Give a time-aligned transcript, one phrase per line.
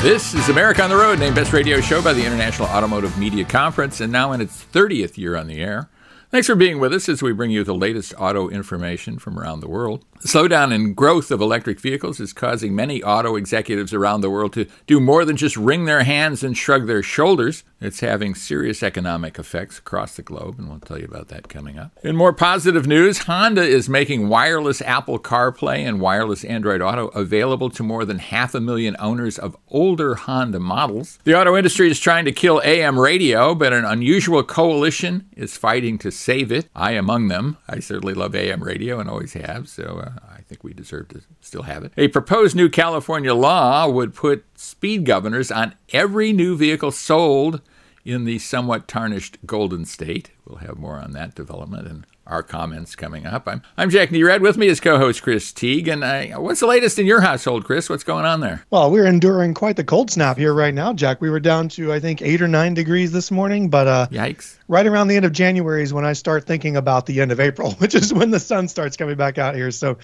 [0.00, 3.44] This is America on the Road, named Best Radio Show by the International Automotive Media
[3.44, 5.88] Conference, and now in its 30th year on the air.
[6.30, 9.60] Thanks for being with us as we bring you the latest auto information from around
[9.60, 10.04] the world.
[10.20, 14.52] The slowdown in growth of electric vehicles is causing many auto executives around the world
[14.54, 17.64] to do more than just wring their hands and shrug their shoulders.
[17.80, 21.78] It's having serious economic effects across the globe, and we'll tell you about that coming
[21.78, 21.92] up.
[22.02, 27.70] In more positive news, Honda is making wireless Apple CarPlay and wireless Android Auto available
[27.70, 31.20] to more than half a million owners of older Honda models.
[31.22, 35.96] The auto industry is trying to kill AM radio, but an unusual coalition is fighting
[35.98, 36.68] to save it.
[36.74, 37.56] I among them.
[37.68, 41.22] I certainly love AM radio and always have, so uh, I think we deserve to
[41.40, 41.92] still have it.
[41.96, 47.60] A proposed new California law would put speed governors on every new vehicle sold
[48.04, 50.30] in the somewhat tarnished Golden State.
[50.46, 53.48] We'll have more on that development and our comments coming up.
[53.48, 54.40] I'm, I'm Jack Nerad.
[54.40, 55.88] With me is co-host Chris Teague.
[55.88, 57.88] And I, what's the latest in your household, Chris?
[57.88, 58.64] What's going on there?
[58.70, 61.20] Well, we're enduring quite the cold snap here right now, Jack.
[61.20, 64.58] We were down to I think eight or nine degrees this morning, but uh, yikes!
[64.68, 67.40] Right around the end of January is when I start thinking about the end of
[67.40, 69.70] April, which is when the sun starts coming back out here.
[69.70, 69.98] So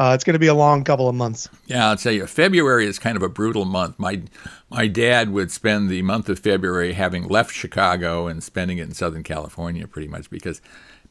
[0.00, 1.46] uh, it's going to be a long couple of months.
[1.66, 3.98] Yeah, I'll tell you, February is kind of a brutal month.
[3.98, 4.22] My
[4.70, 8.94] my dad would spend the month of February having left Chicago and spending it in
[8.94, 10.62] Southern California, pretty much because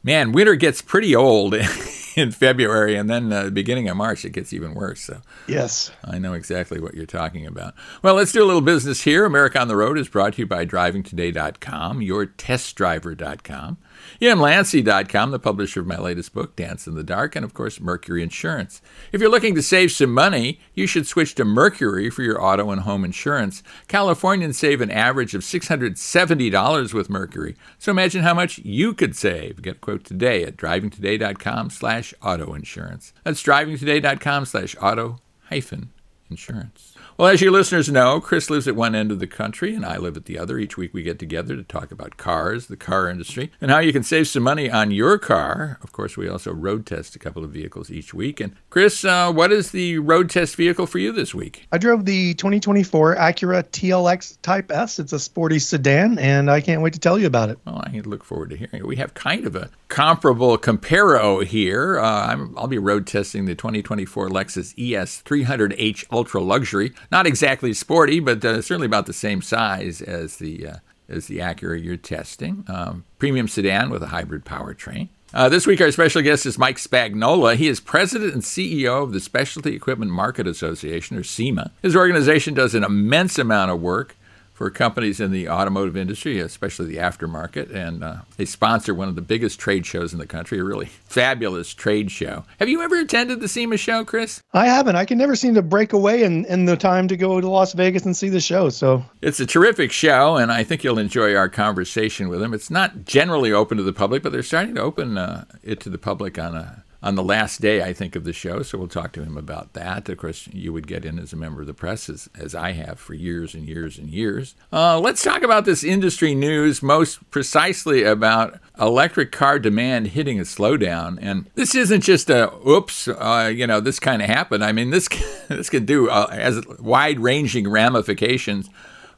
[0.02, 1.54] man, winter gets pretty old
[2.16, 5.02] in February, and then uh, the beginning of March it gets even worse.
[5.02, 7.76] So yes, I know exactly what you're talking about.
[8.02, 9.24] Well, let's do a little business here.
[9.24, 13.78] America on the Road is brought to you by DrivingToday.com, YourTestDriver.com.
[14.22, 18.24] EMLancy.com, the publisher of my latest book, Dance in the Dark, and of course, Mercury
[18.24, 18.82] Insurance.
[19.12, 22.72] If you're looking to save some money, you should switch to Mercury for your auto
[22.72, 23.64] and home insurance.
[23.88, 27.56] Californians save an average of $670 with Mercury.
[27.78, 29.62] So imagine how much you could save.
[29.62, 33.14] Get a quote today at drivingtoday.com slash auto insurance.
[33.24, 35.92] That's drivingtoday.com slash auto hyphen
[36.30, 36.89] insurance.
[37.20, 39.98] Well, as you listeners know, Chris lives at one end of the country and I
[39.98, 40.58] live at the other.
[40.58, 43.92] Each week we get together to talk about cars, the car industry, and how you
[43.92, 45.80] can save some money on your car.
[45.84, 48.40] Of course, we also road test a couple of vehicles each week.
[48.40, 51.68] And Chris, uh, what is the road test vehicle for you this week?
[51.74, 54.98] I drove the 2024 Acura TLX Type S.
[54.98, 57.60] It's a sporty sedan, and I can't wait to tell you about it.
[57.66, 58.88] Well, I look forward to hearing it.
[58.88, 62.00] We have kind of a comparable comparo here.
[62.00, 67.74] Uh, i will be road testing the 2024 Lexus ES 300H Ultra Luxury not exactly
[67.74, 70.76] sporty, but uh, certainly about the same size as the uh,
[71.08, 72.64] as the Acura you're testing.
[72.68, 75.10] Um, premium sedan with a hybrid powertrain.
[75.32, 77.56] Uh, this week, our special guest is Mike Spagnola.
[77.56, 81.72] He is president and CEO of the Specialty Equipment Market Association, or SEMA.
[81.84, 84.16] His organization does an immense amount of work
[84.60, 87.74] for companies in the automotive industry, especially the aftermarket.
[87.74, 90.88] And uh, they sponsor one of the biggest trade shows in the country, a really
[90.88, 92.44] fabulous trade show.
[92.60, 94.44] Have you ever attended the SEMA show, Chris?
[94.52, 94.98] I haven't.
[94.98, 97.72] I can never seem to break away in, in the time to go to Las
[97.72, 98.68] Vegas and see the show.
[98.68, 102.54] So it's a terrific show, and I think you'll enjoy our conversation with them.
[102.54, 105.90] It's not generally open to the public, but they're starting to open uh, it to
[105.90, 108.62] the public on a on the last day, I think, of the show.
[108.62, 110.10] So we'll talk to him about that.
[110.10, 112.74] Of course, you would get in as a member of the press, as, as I
[112.74, 114.56] have for years and years and years.
[114.72, 120.44] Uh, let's talk about this industry news, most precisely about electric car demand hitting a
[120.44, 121.18] slowdown.
[121.22, 124.64] And this isn't just a oops, uh, you know, this kind of happened.
[124.64, 125.08] I mean, this
[125.48, 128.70] this could do uh, has wide-ranging ramifications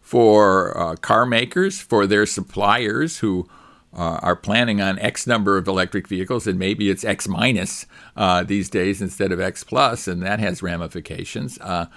[0.02, 3.48] for uh, car makers, for their suppliers who
[3.94, 7.86] uh, are planning on X number of electric vehicles, and maybe it's X minus
[8.16, 11.58] uh, these days instead of X plus, and that has ramifications.
[11.60, 11.88] Uh,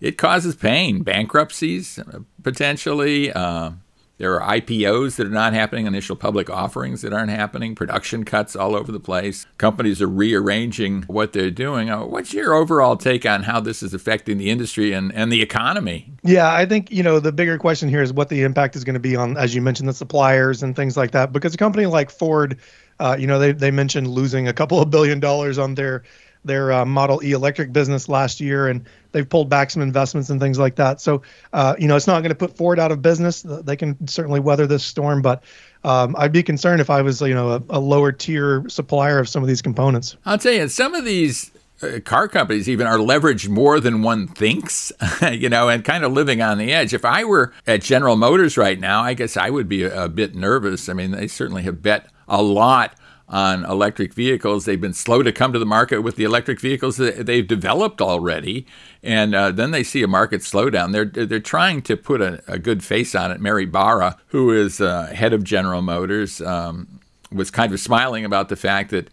[0.00, 3.32] it causes pain, bankruptcies uh, potentially.
[4.18, 8.56] There are IPOs that are not happening, initial public offerings that aren't happening, production cuts
[8.56, 9.46] all over the place.
[9.58, 11.88] Companies are rearranging what they're doing.
[11.88, 15.40] Uh, what's your overall take on how this is affecting the industry and, and the
[15.40, 16.12] economy?
[16.24, 18.94] Yeah, I think, you know, the bigger question here is what the impact is going
[18.94, 21.32] to be on, as you mentioned, the suppliers and things like that.
[21.32, 22.58] Because a company like Ford,
[22.98, 26.02] uh, you know, they, they mentioned losing a couple of billion dollars on their
[26.48, 30.40] their uh, Model E electric business last year, and they've pulled back some investments and
[30.40, 31.00] things like that.
[31.00, 31.22] So,
[31.52, 33.42] uh, you know, it's not going to put Ford out of business.
[33.42, 35.44] They can certainly weather this storm, but
[35.84, 39.28] um, I'd be concerned if I was, you know, a, a, lower tier supplier of
[39.28, 40.16] some of these components.
[40.26, 41.52] I'll tell you, some of these
[41.82, 44.90] uh, car companies even are leveraged more than one thinks,
[45.32, 46.92] you know, and kind of living on the edge.
[46.92, 50.08] If I were at General Motors right now, I guess I would be a, a
[50.08, 50.88] bit nervous.
[50.88, 52.94] I mean, they certainly have bet a lot
[53.28, 54.64] on electric vehicles.
[54.64, 58.00] They've been slow to come to the market with the electric vehicles that they've developed
[58.00, 58.66] already,
[59.02, 60.92] and uh, then they see a market slowdown.
[60.92, 63.40] They're they're trying to put a, a good face on it.
[63.40, 68.48] Mary Barra, who is uh, head of General Motors, um, was kind of smiling about
[68.48, 69.08] the fact that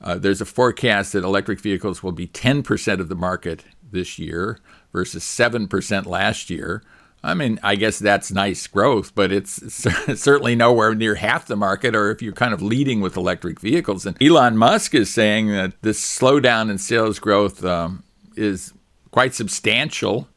[0.00, 4.58] uh, there's a forecast that electric vehicles will be 10% of the market this year
[4.92, 6.82] versus 7% last year.
[7.26, 9.82] I mean, I guess that's nice growth, but it's
[10.20, 14.06] certainly nowhere near half the market, or if you're kind of leading with electric vehicles.
[14.06, 18.04] And Elon Musk is saying that this slowdown in sales growth um,
[18.36, 18.72] is
[19.10, 20.28] quite substantial.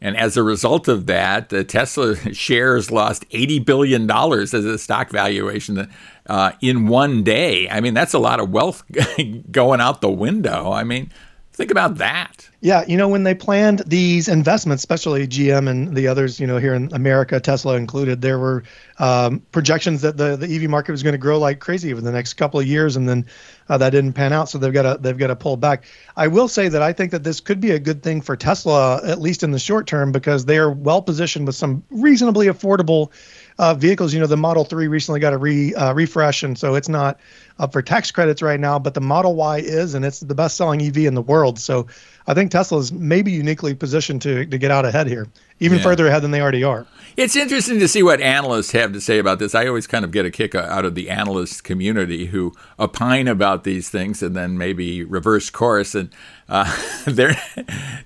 [0.00, 5.10] And as a result of that, the Tesla shares lost $80 billion as a stock
[5.10, 5.88] valuation
[6.26, 7.68] uh, in one day.
[7.68, 8.82] I mean, that's a lot of wealth
[9.52, 10.72] going out the window.
[10.72, 11.12] I mean,
[11.52, 12.48] think about that.
[12.60, 16.58] Yeah, you know, when they planned these investments, especially GM and the others, you know,
[16.58, 18.62] here in America, Tesla included, there were
[19.00, 22.12] um, projections that the, the EV market was going to grow like crazy over the
[22.12, 23.26] next couple of years, and then
[23.68, 24.48] uh, that didn't pan out.
[24.48, 25.84] So they've got to they've got to pull back.
[26.16, 29.04] I will say that I think that this could be a good thing for Tesla,
[29.04, 33.10] at least in the short term, because they are well positioned with some reasonably affordable
[33.58, 34.14] uh, vehicles.
[34.14, 37.18] You know, the Model 3 recently got a re, uh, refresh, and so it's not
[37.62, 40.56] up for tax credits right now, but the Model Y is, and it's the best
[40.56, 41.60] selling EV in the world.
[41.60, 41.86] So
[42.26, 45.28] I think Tesla is maybe uniquely positioned to, to get out ahead here,
[45.60, 45.84] even yeah.
[45.84, 46.86] further ahead than they already are.
[47.16, 49.54] It's interesting to see what analysts have to say about this.
[49.54, 53.64] I always kind of get a kick out of the analyst community who opine about
[53.64, 55.94] these things and then maybe reverse course.
[55.94, 56.08] And
[56.48, 56.74] uh,
[57.06, 57.36] they're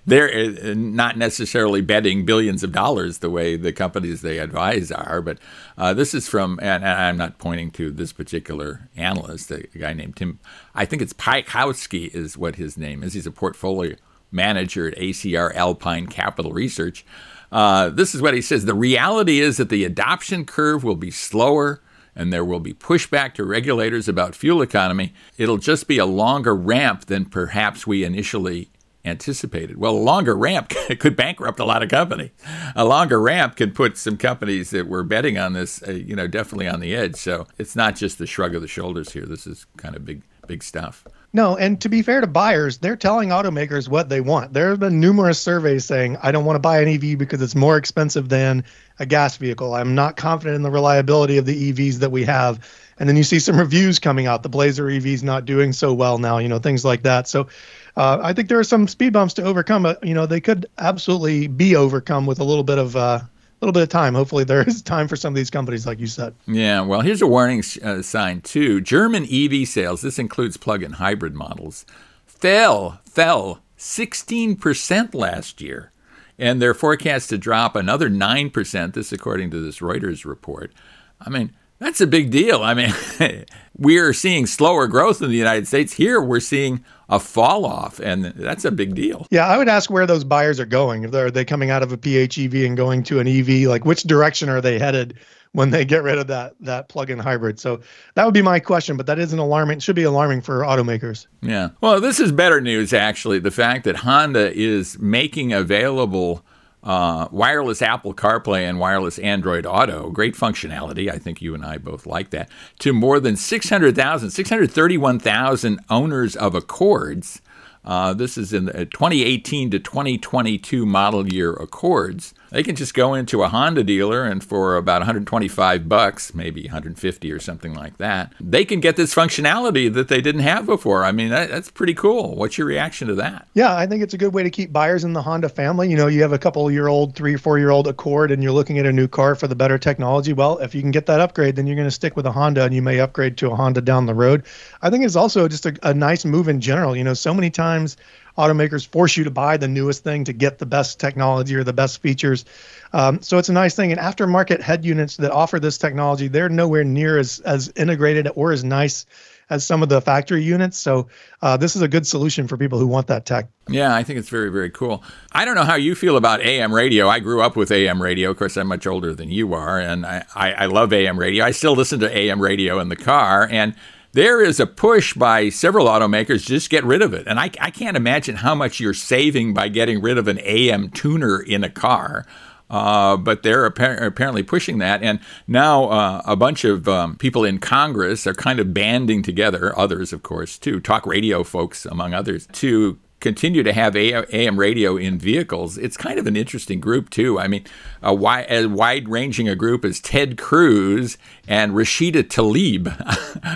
[0.06, 5.22] they're uh, not necessarily betting billions of dollars the way the companies they advise are.
[5.22, 5.38] But
[5.78, 10.16] uh, this is from, and, I'm not pointing to this particular analyst, a guy named
[10.16, 10.38] Tim.
[10.74, 13.14] I think it's Piechowski is what his name is.
[13.14, 13.96] He's a portfolio
[14.30, 17.04] manager at ACR Alpine Capital Research.
[17.52, 21.10] Uh, this is what he says The reality is that the adoption curve will be
[21.10, 21.80] slower
[22.14, 25.12] and there will be pushback to regulators about fuel economy.
[25.36, 28.70] It'll just be a longer ramp than perhaps we initially
[29.06, 29.78] anticipated.
[29.78, 30.68] Well, a longer ramp
[30.98, 32.30] could bankrupt a lot of companies.
[32.74, 36.26] A longer ramp could put some companies that were betting on this, uh, you know,
[36.26, 37.16] definitely on the edge.
[37.16, 39.24] So it's not just the shrug of the shoulders here.
[39.24, 41.04] This is kind of big, big stuff.
[41.32, 44.54] No, and to be fair to buyers, they're telling automakers what they want.
[44.54, 47.54] There have been numerous surveys saying, I don't want to buy an EV because it's
[47.54, 48.64] more expensive than
[48.98, 49.74] a gas vehicle.
[49.74, 52.66] I'm not confident in the reliability of the EVs that we have.
[52.98, 54.42] And then you see some reviews coming out.
[54.42, 57.28] The Blazer EV is not doing so well now, you know, things like that.
[57.28, 57.48] So
[57.96, 59.82] uh, I think there are some speed bumps to overcome.
[59.82, 63.20] But, you know, they could absolutely be overcome with a little bit of uh,
[63.60, 64.14] little bit of time.
[64.14, 66.34] Hopefully, there is time for some of these companies, like you said.
[66.46, 68.80] Yeah, well, here's a warning uh, sign too.
[68.80, 71.84] German EV sales, this includes plug-in hybrid models,
[72.26, 75.92] fell fell 16% last year,
[76.38, 78.92] and they're forecast to drop another 9%.
[78.94, 80.72] This, according to this Reuters report.
[81.20, 81.52] I mean.
[81.78, 82.62] That's a big deal.
[82.62, 82.94] I mean,
[83.78, 85.92] we're seeing slower growth in the United States.
[85.92, 89.26] Here, we're seeing a fall off, and that's a big deal.
[89.30, 91.10] Yeah, I would ask where those buyers are going.
[91.10, 93.68] They're, they coming out of a PHEV and going to an EV?
[93.68, 95.18] Like, which direction are they headed
[95.52, 97.60] when they get rid of that that plug-in hybrid?
[97.60, 97.80] So
[98.14, 98.96] that would be my question.
[98.96, 99.78] But that is an alarming.
[99.78, 101.26] It should be alarming for automakers.
[101.42, 101.70] Yeah.
[101.80, 103.38] Well, this is better news actually.
[103.38, 106.44] The fact that Honda is making available
[106.82, 111.10] uh, wireless Apple CarPlay and wireless Android Auto, great functionality.
[111.10, 112.48] I think you and I both like that.
[112.80, 117.40] To more than 600,000, 631,000 owners of Accords.
[117.84, 122.34] Uh, this is in the 2018 to 2022 model year Accords.
[122.50, 127.32] They can just go into a Honda dealer and for about 125 bucks, maybe 150
[127.32, 131.04] or something like that, they can get this functionality that they didn't have before.
[131.04, 132.36] I mean, that, that's pretty cool.
[132.36, 133.48] What's your reaction to that?
[133.54, 135.90] Yeah, I think it's a good way to keep buyers in the Honda family.
[135.90, 138.42] You know, you have a couple year old, three or four year old Accord, and
[138.42, 140.32] you're looking at a new car for the better technology.
[140.32, 142.64] Well, if you can get that upgrade, then you're going to stick with a Honda,
[142.64, 144.44] and you may upgrade to a Honda down the road.
[144.82, 146.96] I think it's also just a, a nice move in general.
[146.96, 147.96] You know, so many times
[148.36, 151.72] automakers force you to buy the newest thing to get the best technology or the
[151.72, 152.44] best features.
[152.92, 153.92] Um, so it's a nice thing.
[153.92, 158.52] And aftermarket head units that offer this technology, they're nowhere near as as integrated or
[158.52, 159.06] as nice
[159.48, 160.76] as some of the factory units.
[160.76, 161.08] So
[161.42, 163.48] uh, this is a good solution for people who want that tech.
[163.68, 165.04] Yeah, I think it's very, very cool.
[165.32, 167.08] I don't know how you feel about AM radio.
[167.08, 168.30] I grew up with AM radio.
[168.30, 171.44] Of course, I'm much older than you are, and I, I, I love AM radio.
[171.44, 173.74] I still listen to AM radio in the car, and
[174.16, 177.26] there is a push by several automakers just get rid of it.
[177.26, 180.88] And I, I can't imagine how much you're saving by getting rid of an AM
[180.88, 182.24] tuner in a car.
[182.70, 185.02] Uh, but they're apparently pushing that.
[185.02, 189.78] And now uh, a bunch of um, people in Congress are kind of banding together,
[189.78, 194.96] others, of course, too, talk radio folks, among others, to continue to have AM radio
[194.96, 197.38] in vehicles, it's kind of an interesting group too.
[197.38, 197.64] I mean,
[198.02, 201.16] a wide, as wide-ranging a group as Ted Cruz
[201.48, 202.86] and Rashida Tlaib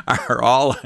[0.29, 0.77] are all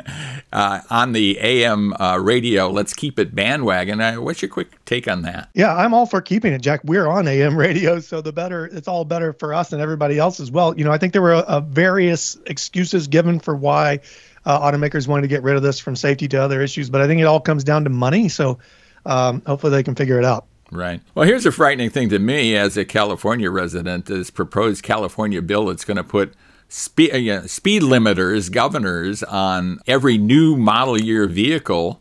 [0.53, 2.69] uh, on the AM uh, radio.
[2.69, 4.01] Let's keep it bandwagon.
[4.01, 5.51] Uh, what's your quick take on that?
[5.55, 6.81] Yeah, I'm all for keeping it, Jack.
[6.85, 10.41] We're on AM radio, so the better it's all better for us and everybody else
[10.41, 10.77] as well.
[10.77, 14.01] You know, I think there were uh, various excuses given for why
[14.47, 16.91] uh, automakers wanted to get rid of this from safety to other issues.
[16.91, 18.29] But I think it all comes down to money.
[18.29, 18.59] So
[19.07, 20.47] um, hopefully they can figure it out.
[20.71, 21.01] Right.
[21.15, 25.67] Well, here's a frightening thing to me as a California resident this proposed California bill
[25.67, 26.35] that's going to put
[26.69, 32.01] speed, uh, speed limiters, governors on every new model year vehicle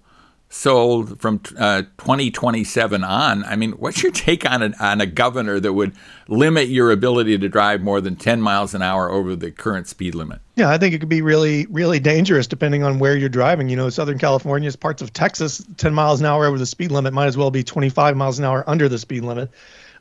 [0.53, 3.43] sold from uh, 2027 on.
[3.43, 5.93] I mean, what's your take on a, on a governor that would
[6.27, 10.13] limit your ability to drive more than 10 miles an hour over the current speed
[10.13, 10.39] limit?
[10.55, 13.67] Yeah, I think it could be really, really dangerous depending on where you're driving.
[13.67, 16.91] You know, Southern California, is parts of Texas, 10 miles an hour over the speed
[16.91, 19.49] limit might as well be 25 miles an hour under the speed limit.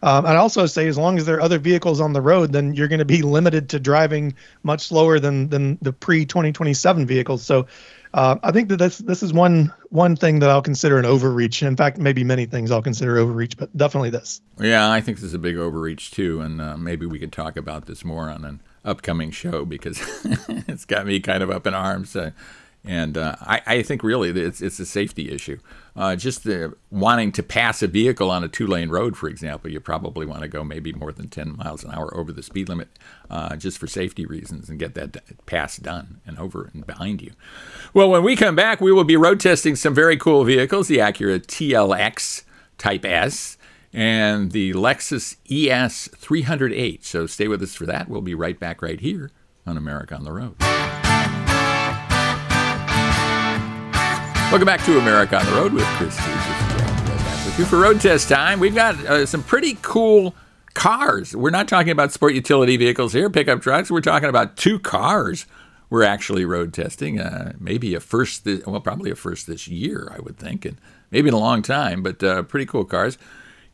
[0.02, 2.74] Um, I'd also say as long as there are other vehicles on the road, then
[2.74, 7.42] you're going to be limited to driving much slower than than the pre 2027 vehicles.
[7.42, 7.66] So
[8.14, 11.62] uh, I think that this this is one one thing that I'll consider an overreach.
[11.62, 14.40] In fact, maybe many things I'll consider overreach, but definitely this.
[14.58, 17.56] Yeah, I think this is a big overreach too, and uh, maybe we could talk
[17.56, 20.00] about this more on an upcoming show because
[20.68, 22.14] it's got me kind of up in arms.
[22.14, 22.32] Uh,
[22.84, 25.58] and uh, I, I, think really it's, it's a safety issue.
[25.94, 29.70] Uh, just the, wanting to pass a vehicle on a two lane road, for example,
[29.70, 32.68] you probably want to go maybe more than 10 miles an hour over the speed
[32.68, 32.88] limit
[33.30, 37.32] uh, just for safety reasons and get that pass done and over and behind you.
[37.92, 40.98] Well, when we come back, we will be road testing some very cool vehicles the
[40.98, 42.44] Acura TLX
[42.78, 43.58] Type S
[43.92, 47.04] and the Lexus ES 300H.
[47.04, 48.08] So stay with us for that.
[48.08, 49.30] We'll be right back right here
[49.66, 51.01] on America on the Road.
[54.52, 58.60] Welcome back to America on the Road with Chris with you for road test time.
[58.60, 60.34] We've got uh, some pretty cool
[60.74, 61.34] cars.
[61.34, 63.90] We're not talking about sport utility vehicles here, pickup trucks.
[63.90, 65.46] We're talking about two cars
[65.88, 67.18] we're actually road testing.
[67.18, 70.76] Uh, maybe a first, this, well, probably a first this year, I would think, and
[71.10, 73.16] maybe in a long time, but uh, pretty cool cars.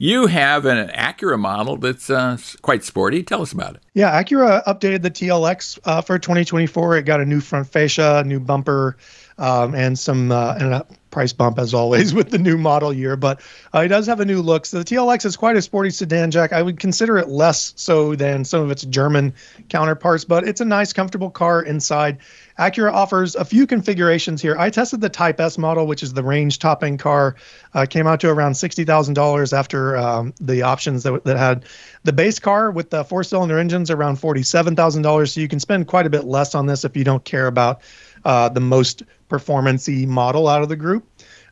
[0.01, 3.25] You have an Acura model that's uh, quite sporty.
[3.25, 3.83] Tell us about it.
[3.95, 6.99] Yeah, Acura updated the TLX uh, for 2024.
[6.99, 8.97] It got a new front fascia, new bumper,
[9.39, 13.17] um, and some uh, and a price bump as always with the new model year.
[13.17, 13.41] But
[13.75, 14.67] uh, it does have a new look.
[14.67, 16.53] So the TLX is quite a sporty sedan, Jack.
[16.53, 19.35] I would consider it less so than some of its German
[19.69, 22.19] counterparts, but it's a nice, comfortable car inside.
[22.59, 24.57] Acura offers a few configurations here.
[24.59, 27.37] I tested the Type S model, which is the range topping car.
[27.73, 31.67] Uh, came out to around sixty thousand dollars after um, the options that, that had
[32.03, 35.33] the base car with the four cylinder engines around forty seven thousand dollars.
[35.35, 37.83] So you can spend quite a bit less on this if you don't care about
[38.25, 41.07] uh, the most performancey model out of the group.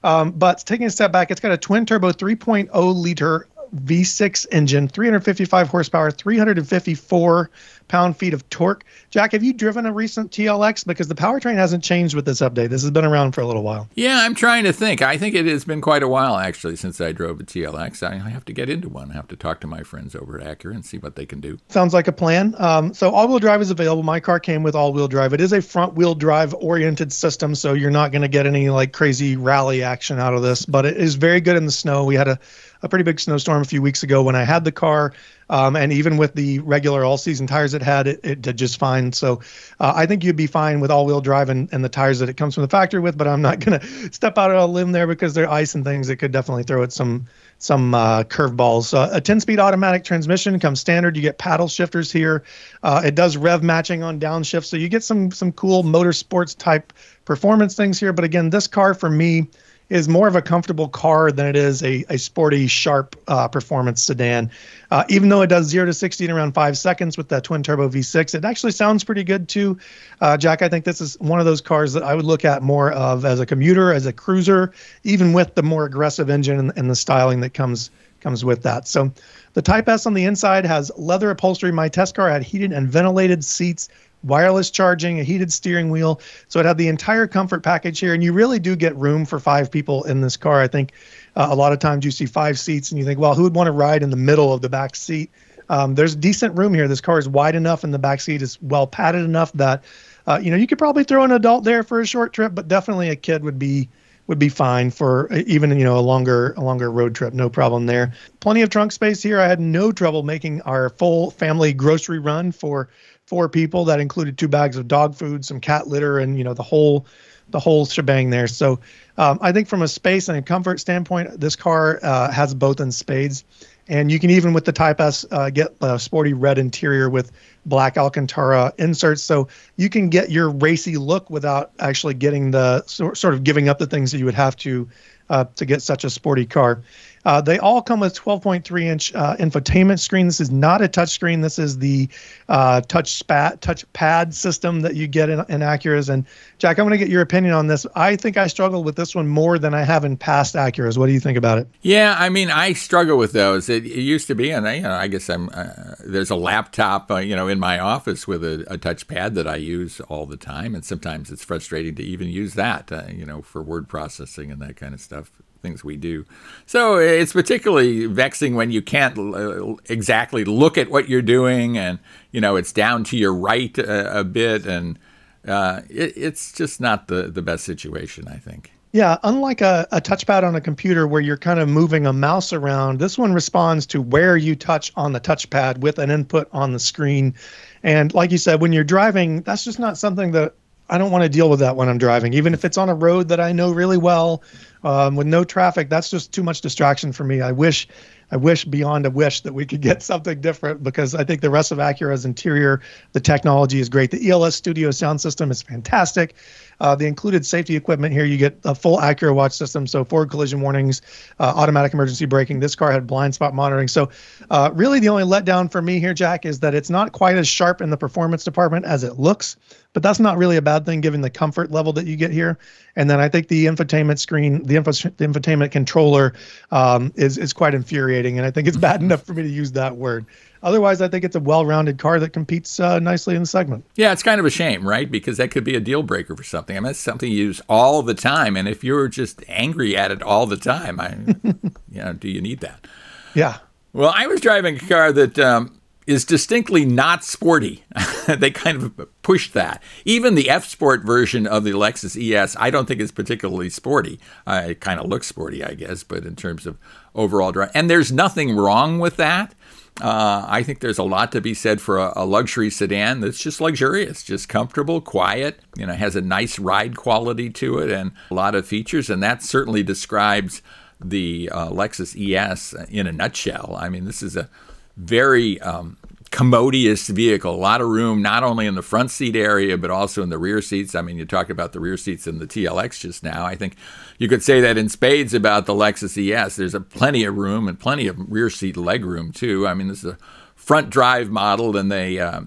[0.04, 4.88] Um, but taking a step back, it's got a twin turbo 3.0 liter V6 engine,
[4.88, 7.50] 355 horsepower, 354
[7.88, 8.84] pound feet of torque.
[9.10, 10.86] Jack, have you driven a recent TLX?
[10.86, 12.68] Because the powertrain hasn't changed with this update.
[12.68, 13.88] This has been around for a little while.
[13.94, 15.02] Yeah, I'm trying to think.
[15.02, 18.02] I think it has been quite a while actually since I drove a TLX.
[18.02, 19.10] I have to get into one.
[19.10, 21.40] I have to talk to my friends over at Acura and see what they can
[21.40, 21.58] do.
[21.68, 22.54] Sounds like a plan.
[22.58, 24.02] Um, so all-wheel drive is available.
[24.02, 25.32] My car came with all-wheel drive.
[25.32, 28.92] It is a front-wheel drive oriented system, so you're not going to get any like
[28.92, 30.66] crazy rally action out of this.
[30.66, 32.04] But it is very good in the snow.
[32.04, 32.38] We had a
[32.82, 35.12] a pretty big snowstorm a few weeks ago when I had the car.
[35.48, 38.78] Um, and even with the regular all season tires it had, it, it did just
[38.78, 39.12] fine.
[39.12, 39.40] So
[39.78, 42.28] uh, I think you'd be fine with all wheel drive and, and the tires that
[42.28, 43.16] it comes from the factory with.
[43.16, 45.84] But I'm not going to step out on a limb there because they're ice and
[45.84, 47.26] things that could definitely throw it some
[47.58, 48.92] some uh, curveballs.
[48.92, 51.16] Uh, a 10 speed automatic transmission comes standard.
[51.16, 52.44] You get paddle shifters here.
[52.82, 54.64] Uh, it does rev matching on downshift.
[54.64, 56.92] So you get some some cool motorsports type
[57.24, 58.12] performance things here.
[58.12, 59.48] But again, this car for me
[59.88, 64.02] is more of a comfortable car than it is a, a sporty, sharp uh, performance
[64.02, 64.50] sedan.
[64.90, 67.62] Uh, even though it does 0 to 60 in around five seconds with that twin
[67.62, 69.78] turbo V6, it actually sounds pretty good too.
[70.20, 72.62] Uh, Jack, I think this is one of those cars that I would look at
[72.62, 74.72] more of as a commuter, as a cruiser,
[75.04, 77.90] even with the more aggressive engine and, and the styling that comes
[78.20, 78.88] comes with that.
[78.88, 79.12] So
[79.52, 81.70] the Type S on the inside has leather upholstery.
[81.70, 83.88] My test car had heated and ventilated seats
[84.22, 86.20] wireless charging, a heated steering wheel.
[86.48, 89.38] So it had the entire comfort package here, and you really do get room for
[89.38, 90.60] five people in this car.
[90.60, 90.92] I think
[91.36, 93.54] uh, a lot of times you see five seats, and you think, well, who would
[93.54, 95.30] want to ride in the middle of the back seat?
[95.68, 96.88] Um, there's decent room here.
[96.88, 99.84] This car is wide enough, and the back seat is well padded enough that
[100.26, 102.68] uh, you know you could probably throw an adult there for a short trip, but
[102.68, 103.88] definitely a kid would be
[104.26, 107.48] would be fine for uh, even you know a longer a longer road trip no
[107.48, 111.72] problem there plenty of trunk space here i had no trouble making our full family
[111.72, 112.88] grocery run for
[113.26, 113.86] four people.
[113.86, 117.06] That included two bags of dog food, some cat litter, and you know the whole
[117.48, 118.48] the whole shebang there.
[118.48, 118.80] So
[119.16, 122.80] um, I think from a space and a comfort standpoint, this car uh, has both
[122.80, 123.44] in spades.
[123.88, 127.30] And you can even with the Type S uh, get a sporty red interior with
[127.66, 133.34] black Alcantara inserts, so you can get your racy look without actually getting the sort
[133.34, 134.88] of giving up the things that you would have to
[135.28, 136.82] uh, to get such a sporty car.
[137.26, 140.26] Uh, they all come with 12.3 inch uh, infotainment screen.
[140.26, 141.40] This is not a touch screen.
[141.40, 142.08] This is the
[142.48, 146.08] uh, touch spat touch pad system that you get in, in Acuras.
[146.08, 146.24] And
[146.58, 147.84] Jack, I'm going to get your opinion on this.
[147.96, 150.96] I think I struggled with this one more than I have in past Acuras.
[150.96, 151.66] What do you think about it?
[151.82, 153.68] Yeah, I mean, I struggle with those.
[153.68, 156.36] It, it used to be, and I, you know, I guess I'm uh, there's a
[156.36, 159.98] laptop, uh, you know, in my office with a, a touch pad that I use
[160.02, 163.64] all the time, and sometimes it's frustrating to even use that, uh, you know, for
[163.64, 166.24] word processing and that kind of stuff things we do.
[166.66, 171.98] So it's particularly vexing when you can't exactly look at what you're doing, and
[172.32, 174.98] you know it's down to your right a, a bit, and
[175.46, 178.72] uh, it, it's just not the the best situation, I think.
[178.92, 182.54] Yeah, unlike a, a touchpad on a computer where you're kind of moving a mouse
[182.54, 186.72] around, this one responds to where you touch on the touchpad with an input on
[186.72, 187.34] the screen.
[187.82, 190.54] And like you said, when you're driving, that's just not something that
[190.88, 192.94] I don't want to deal with that when I'm driving, even if it's on a
[192.94, 194.42] road that I know really well
[194.84, 195.88] um, with no traffic.
[195.88, 197.40] That's just too much distraction for me.
[197.40, 197.88] I wish,
[198.30, 201.50] I wish beyond a wish that we could get something different because I think the
[201.50, 202.80] rest of Acura's interior,
[203.12, 204.12] the technology is great.
[204.12, 206.36] The ELS Studio sound system is fantastic.
[206.80, 210.60] Uh, the included safety equipment here, you get a full AcuraWatch system, so forward collision
[210.60, 211.02] warnings,
[211.38, 212.60] uh, automatic emergency braking.
[212.60, 213.88] This car had blind spot monitoring.
[213.88, 214.10] So,
[214.50, 217.48] uh, really, the only letdown for me here, Jack, is that it's not quite as
[217.48, 219.56] sharp in the performance department as it looks.
[219.92, 222.58] But that's not really a bad thing given the comfort level that you get here.
[222.96, 226.32] And then I think the infotainment screen, the, info, the infotainment controller,
[226.70, 228.38] um, is is quite infuriating.
[228.38, 230.26] And I think it's bad enough for me to use that word.
[230.62, 233.84] Otherwise, I think it's a well-rounded car that competes uh, nicely in the segment.
[233.94, 235.08] Yeah, it's kind of a shame, right?
[235.08, 236.76] Because that could be a deal breaker for something.
[236.76, 240.10] I mean, it's something you use all the time, and if you're just angry at
[240.10, 241.16] it all the time, I,
[241.90, 242.86] you know, do you need that?
[243.34, 243.58] Yeah.
[243.92, 247.84] Well, I was driving a car that um, is distinctly not sporty.
[248.26, 249.82] they kind of pushed that.
[250.04, 254.20] Even the F Sport version of the Lexus ES, I don't think is particularly sporty.
[254.46, 256.78] Uh, it kind of looks sporty, I guess, but in terms of
[257.14, 259.54] overall drive, and there's nothing wrong with that.
[260.00, 263.42] Uh, I think there's a lot to be said for a, a, luxury sedan that's
[263.42, 268.12] just luxurious, just comfortable, quiet, you know, has a nice ride quality to it and
[268.30, 269.08] a lot of features.
[269.08, 270.60] And that certainly describes
[271.00, 273.74] the uh, Lexus ES in a nutshell.
[273.78, 274.50] I mean, this is a
[274.98, 275.96] very um,
[276.30, 277.54] commodious vehicle.
[277.54, 280.38] A lot of room, not only in the front seat area, but also in the
[280.38, 280.94] rear seats.
[280.94, 283.44] I mean, you talked about the rear seats in the TLX just now.
[283.44, 283.76] I think
[284.18, 286.56] you could say that in spades about the Lexus ES.
[286.56, 289.66] There's a plenty of room and plenty of rear seat leg room, too.
[289.66, 290.18] I mean, this is a
[290.54, 292.42] front drive model, and they uh,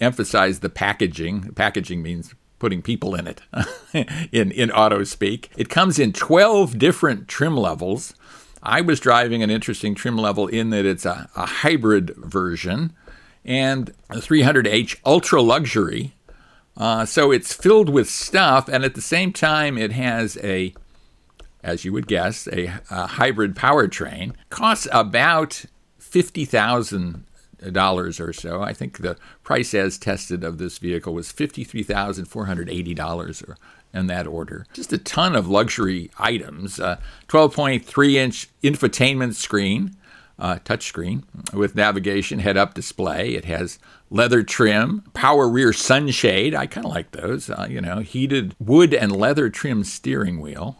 [0.00, 1.52] emphasize the packaging.
[1.54, 3.42] Packaging means putting people in it
[4.32, 5.50] in, in auto speak.
[5.56, 8.14] It comes in 12 different trim levels.
[8.62, 12.94] I was driving an interesting trim level in that it's a, a hybrid version
[13.44, 16.14] and a 300H ultra luxury.
[16.76, 20.74] Uh, so it's filled with stuff, and at the same time, it has a,
[21.62, 24.34] as you would guess, a, a hybrid powertrain.
[24.50, 25.64] Costs about
[25.98, 27.24] fifty thousand
[27.70, 28.60] dollars or so.
[28.60, 32.68] I think the price as tested of this vehicle was fifty three thousand four hundred
[32.68, 33.56] eighty dollars or
[33.92, 34.66] in that order.
[34.72, 36.80] Just a ton of luxury items.
[36.80, 39.96] Uh, 12.3 inch infotainment screen
[40.38, 43.34] uh, touchscreen with navigation head up display.
[43.34, 43.78] It has
[44.10, 46.54] leather trim, power rear sunshade.
[46.54, 47.50] I kind of like those.
[47.50, 50.76] Uh, you know, heated wood and leather trim steering wheel.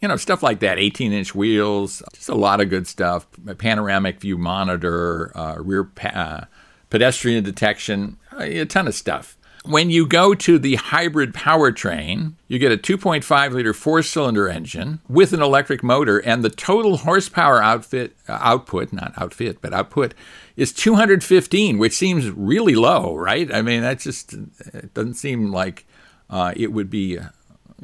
[0.00, 0.78] You know, stuff like that.
[0.78, 3.26] 18 inch wheels, just a lot of good stuff.
[3.46, 6.44] A panoramic view monitor, uh, rear pa- uh,
[6.90, 9.36] pedestrian detection, a ton of stuff.
[9.64, 15.00] When you go to the hybrid powertrain, you get a 2.5 liter four cylinder engine
[15.08, 20.14] with an electric motor, and the total horsepower outfit, uh, output, not outfit, but output,
[20.56, 23.54] is 215, which seems really low, right?
[23.54, 25.86] I mean, that just it doesn't seem like
[26.28, 27.18] uh, it would be.
[27.18, 27.28] Uh,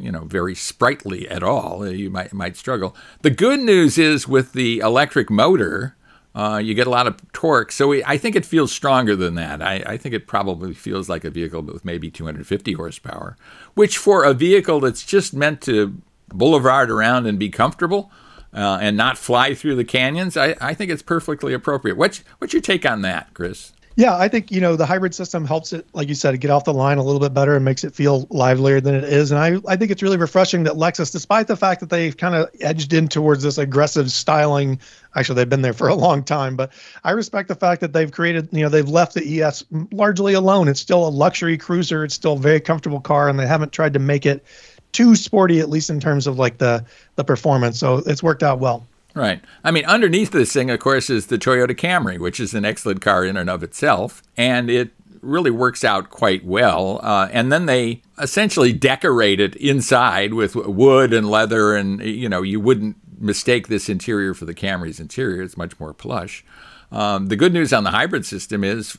[0.00, 1.84] you know, very sprightly at all.
[1.84, 2.94] You might might struggle.
[3.22, 5.96] The good news is with the electric motor,
[6.34, 7.72] uh, you get a lot of torque.
[7.72, 9.62] So we, I think it feels stronger than that.
[9.62, 13.36] I, I, think it probably feels like a vehicle with maybe 250 horsepower,
[13.74, 18.12] which for a vehicle that's just meant to boulevard around and be comfortable
[18.52, 21.96] uh, and not fly through the canyons, I, I think it's perfectly appropriate.
[21.96, 23.72] What's, what's your take on that, Chris?
[23.98, 26.62] Yeah, I think you know the hybrid system helps it, like you said, get off
[26.62, 29.32] the line a little bit better and makes it feel livelier than it is.
[29.32, 32.36] And I, I think it's really refreshing that Lexus, despite the fact that they've kind
[32.36, 34.78] of edged in towards this aggressive styling,
[35.16, 36.72] actually they've been there for a long time, but
[37.04, 40.68] I respect the fact that they've created, you know, they've left the ES largely alone.
[40.68, 42.04] It's still a luxury cruiser.
[42.04, 44.44] It's still a very comfortable car, and they haven't tried to make it
[44.92, 46.84] too sporty, at least in terms of like the
[47.16, 47.78] the performance.
[47.78, 48.86] So it's worked out well.
[49.14, 49.40] Right.
[49.64, 53.00] I mean, underneath this thing, of course, is the Toyota Camry, which is an excellent
[53.00, 54.22] car in and of itself.
[54.36, 54.90] And it
[55.22, 57.00] really works out quite well.
[57.02, 62.42] Uh, and then they essentially decorate it inside with wood and leather, and, you know,
[62.42, 65.42] you wouldn't mistake this interior for the Camry's interior.
[65.42, 66.44] It's much more plush.
[66.90, 68.96] Um, the good news on the hybrid system is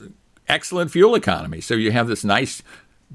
[0.47, 1.61] excellent fuel economy.
[1.61, 2.61] So you have this nice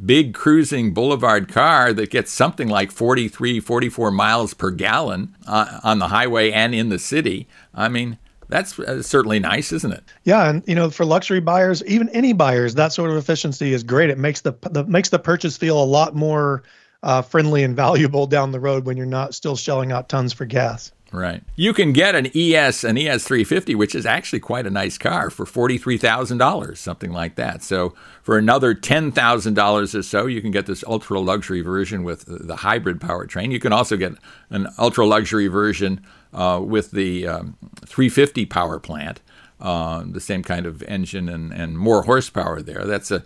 [0.05, 5.99] big cruising boulevard car that gets something like 43, 44 miles per gallon uh, on
[5.99, 7.47] the highway and in the city.
[7.73, 10.05] I mean, that's uh, certainly nice, isn't it?
[10.25, 13.83] Yeah, and you know, for luxury buyers, even any buyers, that sort of efficiency is
[13.83, 14.11] great.
[14.11, 16.63] It makes the, the makes the purchase feel a lot more
[17.05, 20.47] uh, friendly and valuable down the road when you're not still shelling out tons for
[20.47, 20.91] gas.
[21.13, 21.45] Right.
[21.55, 25.31] You can get an ES, an ES 350, which is actually quite a nice car
[25.31, 27.63] for $43,000, something like that.
[27.63, 32.57] So for another $10,000 or so, you can get this ultra luxury version with the
[32.57, 33.53] hybrid powertrain.
[33.53, 34.15] You can also get
[34.51, 39.21] an ultra luxury version uh, with the um, 350 power plant,
[39.61, 42.85] uh, the same kind of engine and, and more horsepower there.
[42.87, 43.23] That's a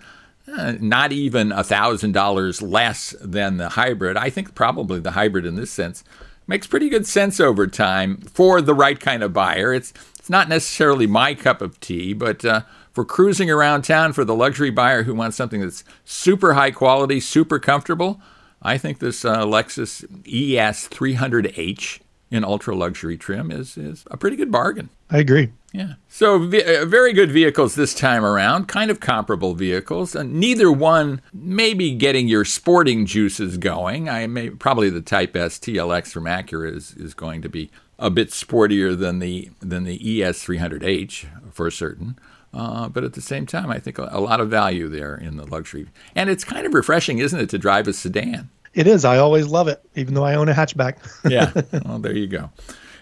[0.56, 4.16] uh, not even $1,000 less than the hybrid.
[4.16, 6.04] I think probably the hybrid in this sense
[6.46, 9.72] makes pretty good sense over time for the right kind of buyer.
[9.74, 14.24] It's it's not necessarily my cup of tea, but uh, for cruising around town for
[14.24, 18.20] the luxury buyer who wants something that's super high quality, super comfortable,
[18.60, 24.36] I think this uh, Lexus ES 300H in ultra luxury trim is is a pretty
[24.36, 24.90] good bargain.
[25.10, 25.52] I agree.
[25.72, 25.94] Yeah.
[26.08, 30.14] So uh, very good vehicles this time around, kind of comparable vehicles.
[30.14, 34.08] And neither one maybe getting your sporting juices going.
[34.08, 38.10] I may probably the Type S TLX from Acura is, is going to be a
[38.10, 42.18] bit sportier than the than the ES300H for certain.
[42.54, 45.36] Uh, but at the same time, I think a, a lot of value there in
[45.36, 45.86] the luxury.
[46.14, 48.48] And it's kind of refreshing, isn't it, to drive a sedan?
[48.74, 49.04] It is.
[49.04, 50.98] I always love it, even though I own a hatchback.
[51.28, 51.52] yeah.
[51.84, 52.50] Well, there you go.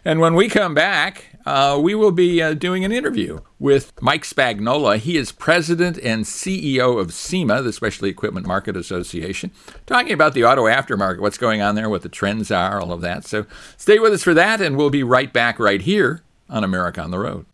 [0.05, 4.22] And when we come back, uh, we will be uh, doing an interview with Mike
[4.22, 4.98] Spagnola.
[4.98, 9.50] He is president and CEO of SEMA, the Specialty Equipment Market Association,
[9.85, 13.00] talking about the auto aftermarket, what's going on there, what the trends are, all of
[13.00, 13.24] that.
[13.24, 17.00] So stay with us for that, and we'll be right back right here on America
[17.00, 17.46] on the Road.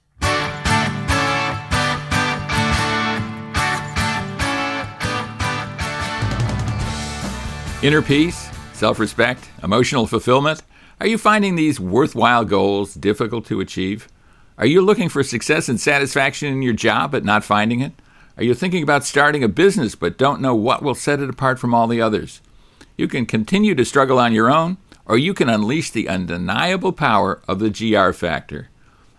[7.83, 10.63] Inner peace, self respect, emotional fulfillment.
[11.01, 14.07] Are you finding these worthwhile goals difficult to achieve?
[14.57, 17.93] Are you looking for success and satisfaction in your job but not finding it?
[18.37, 21.59] Are you thinking about starting a business but don't know what will set it apart
[21.59, 22.41] from all the others?
[22.97, 27.43] You can continue to struggle on your own, or you can unleash the undeniable power
[27.49, 28.69] of the GR Factor.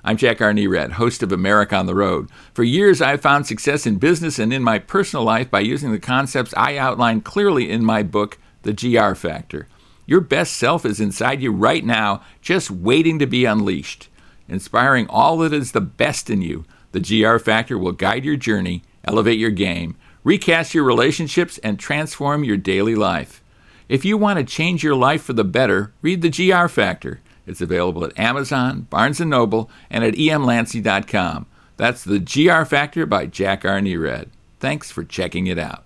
[0.06, 0.54] I'm Jack R.
[0.54, 2.30] Nerad, host of America on the Road.
[2.54, 6.00] For years, I've found success in business and in my personal life by using the
[6.00, 9.68] concepts I outline clearly in my book, The GR Factor.
[10.06, 14.10] Your best self is inside you right now, just waiting to be unleashed.
[14.50, 18.84] Inspiring all that is the best in you, the GR Factor will guide your journey,
[19.06, 23.42] elevate your game, recast your relationships, and transform your daily life.
[23.88, 27.22] If you want to change your life for the better, read the GR Factor.
[27.46, 31.46] It's available at Amazon, Barnes & Noble, and at emlancy.com.
[31.76, 33.80] That's the GR Factor by Jack R.
[33.80, 34.28] Nerad.
[34.60, 35.83] Thanks for checking it out.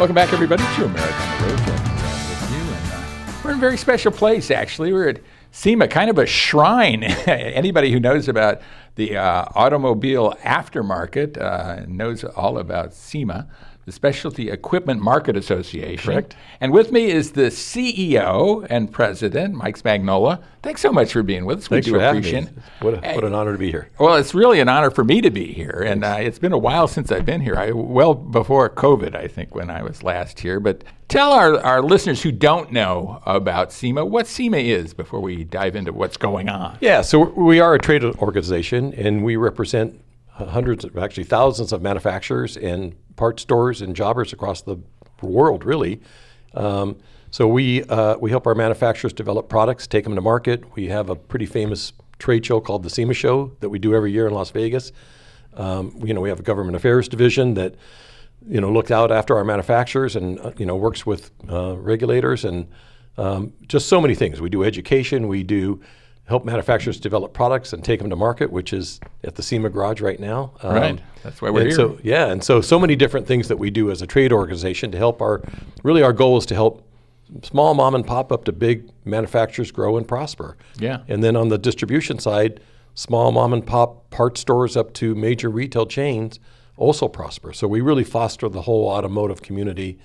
[0.00, 1.60] Welcome back, everybody, to America on the Road.
[1.60, 4.50] With you, and uh, we're in a very special place.
[4.50, 7.02] Actually, we're at SEMA, kind of a shrine.
[7.26, 8.62] Anybody who knows about
[8.94, 13.46] the uh, automobile aftermarket uh, knows all about SEMA
[13.90, 16.12] the Specialty Equipment Market Association.
[16.12, 16.36] Correct.
[16.60, 20.40] And with me is the CEO and president, Mike Spagnola.
[20.62, 21.66] Thanks so much for being with us.
[21.66, 22.62] Thanks we do for appreciate having me.
[22.78, 23.90] What, a, what an honor to be here.
[23.98, 26.58] Well, it's really an honor for me to be here, and uh, it's been a
[26.58, 27.56] while since I've been here.
[27.56, 30.60] I, well before COVID, I think, when I was last here.
[30.60, 35.42] But tell our, our listeners who don't know about SEMA what SEMA is before we
[35.42, 36.78] dive into what's going on.
[36.80, 40.00] Yeah, so we are a trade organization, and we represent
[40.48, 44.78] hundreds, of, actually thousands of manufacturers and part stores and jobbers across the
[45.20, 46.00] world, really.
[46.54, 46.96] Um,
[47.30, 50.74] so we uh, we help our manufacturers develop products, take them to market.
[50.74, 54.10] We have a pretty famous trade show called the SEMA Show that we do every
[54.10, 54.90] year in Las Vegas.
[55.52, 57.74] Um, you know, we have a government affairs division that
[58.48, 62.46] you know looks out after our manufacturers and uh, you know works with uh, regulators
[62.46, 62.68] and
[63.18, 64.40] um, just so many things.
[64.40, 65.28] We do education.
[65.28, 65.82] We do
[66.30, 70.00] help manufacturers develop products and take them to market, which is at the SEMA garage
[70.00, 70.52] right now.
[70.62, 71.00] Um, right.
[71.24, 71.72] That's why we're here.
[71.72, 74.92] So, yeah, and so so many different things that we do as a trade organization
[74.92, 75.42] to help our
[75.82, 76.86] really our goal is to help
[77.42, 80.56] small mom and pop up to big manufacturers grow and prosper.
[80.78, 81.00] Yeah.
[81.08, 82.60] And then on the distribution side,
[82.94, 86.38] small mom and pop part stores up to major retail chains
[86.76, 87.52] also prosper.
[87.52, 89.98] So we really foster the whole automotive community.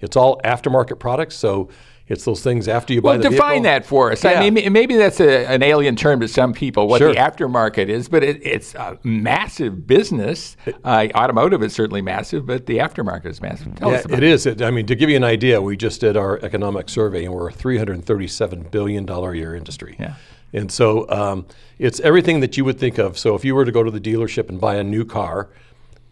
[0.00, 1.68] It's all aftermarket products, so
[2.08, 3.62] It's those things after you buy Well, the define vehicle.
[3.64, 4.24] that for us.
[4.24, 4.40] Yeah.
[4.40, 7.12] I mean, maybe that's a, an alien term to some people, what Sure.
[7.14, 10.56] the aftermarket is, but it, it's a massive business.
[10.84, 13.74] Uh, automotive is certainly massive, but the aftermarket is massive.
[13.76, 14.46] Tell Yeah, us about it is.
[14.46, 17.32] It, I mean, to give you an idea, we just did our economic survey, and
[17.34, 19.96] we're a $337 billion a year industry.
[19.98, 20.14] Yeah.
[20.52, 21.46] And so um,
[21.78, 23.16] it's everything that you would think of.
[23.16, 25.48] So if you were to go to the dealership and buy a new car,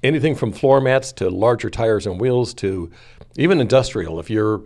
[0.03, 2.91] anything from floor mats to larger tires and wheels to
[3.37, 4.19] even industrial.
[4.19, 4.63] If you're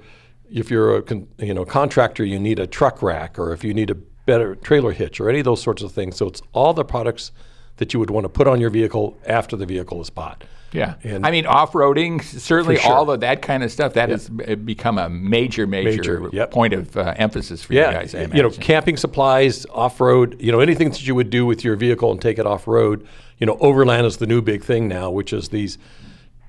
[0.54, 3.74] if you're a con, you know contractor, you need a truck rack, or if you
[3.74, 6.16] need a better trailer hitch, or any of those sorts of things.
[6.16, 7.32] So it's all the products
[7.76, 10.44] that you would want to put on your vehicle after the vehicle is bought.
[10.72, 12.92] Yeah, And- I mean off-roading, certainly sure.
[12.92, 13.94] all of that kind of stuff.
[13.94, 16.50] That has become a major, major, Major, yep.
[16.50, 18.14] point of uh, emphasis for Yeah, you guys.
[18.14, 21.76] I you know, camping supplies, off-road, you know, anything that you would do with your
[21.76, 23.06] vehicle and take it off-road.
[23.38, 25.78] You know, overland is the new big thing now, which is these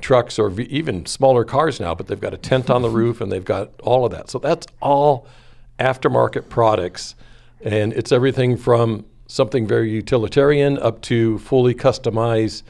[0.06, 3.20] trucks or v- even smaller cars now, but they've got a tent on the roof
[3.22, 4.30] and they've got all of that.
[4.30, 5.28] So that's all
[5.80, 7.16] aftermarket products,
[7.62, 12.62] and it's everything from something very utilitarian up to fully customized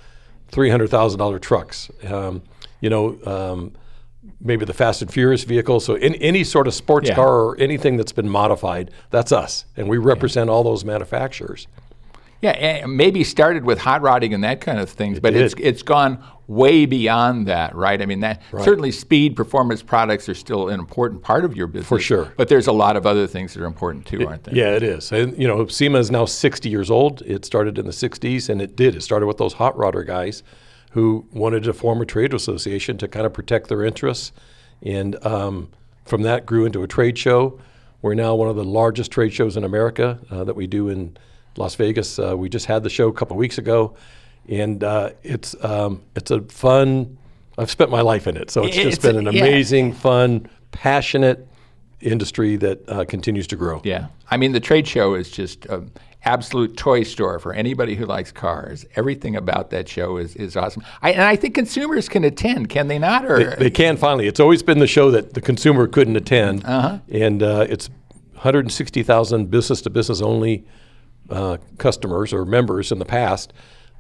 [0.48, 1.92] three hundred thousand dollar trucks.
[2.08, 2.42] Um,
[2.82, 3.18] you know.
[3.26, 3.74] Um,
[4.42, 5.80] maybe the Fast and Furious vehicle.
[5.80, 7.16] So in, any sort of sports Yeah.
[7.16, 11.68] car or anything that's been modified, that's us, and we represent all those manufacturers.
[12.42, 16.24] Yeah, maybe started with hot rodding and that kind of things, but it's it's gone
[16.48, 18.02] way beyond that, right?
[18.02, 21.88] I mean, that certainly speed performance products are still an important part of your business
[21.88, 22.34] For sure.
[22.38, 24.56] But there's a lot of other things that are important too, aren't there?
[24.56, 25.12] Yeah, it is.
[25.12, 27.22] And you know, SEMA is now 60 years old.
[27.24, 28.96] It started in the 60s, and it did.
[28.96, 30.44] It started with those hot rodder guys
[30.92, 34.32] who wanted to form a trade association to kind of protect their interests,
[34.82, 35.70] and um,
[36.06, 37.60] from that grew into a trade show.
[38.02, 41.18] We're now one of the largest trade shows in America uh, that we do in
[41.58, 42.20] Las Vegas.
[42.20, 43.96] Uh, we just had the show a couple weeks ago,
[44.50, 47.18] and uh, it's um, it's a fun.
[47.58, 49.42] I've spent my life in it, so it's It's- just been an yeah.
[49.44, 51.48] amazing, fun, passionate
[52.02, 53.82] industry that uh, continues to grow.
[53.86, 54.08] Yeah.
[54.30, 55.90] I mean, the trade show is just an
[56.26, 58.86] absolute toy store for anybody who likes cars.
[58.98, 60.84] Everything about that show is, is awesome.
[61.02, 63.26] I, and I think consumers can attend, can they not?
[63.26, 64.28] Or They can finally.
[64.28, 67.00] It's always been the show that the consumer couldn't attend, Uh-huh.
[67.10, 67.90] and uh, it's
[68.34, 70.66] 160,000 business to business only
[71.30, 73.54] uh, customers or members in the past.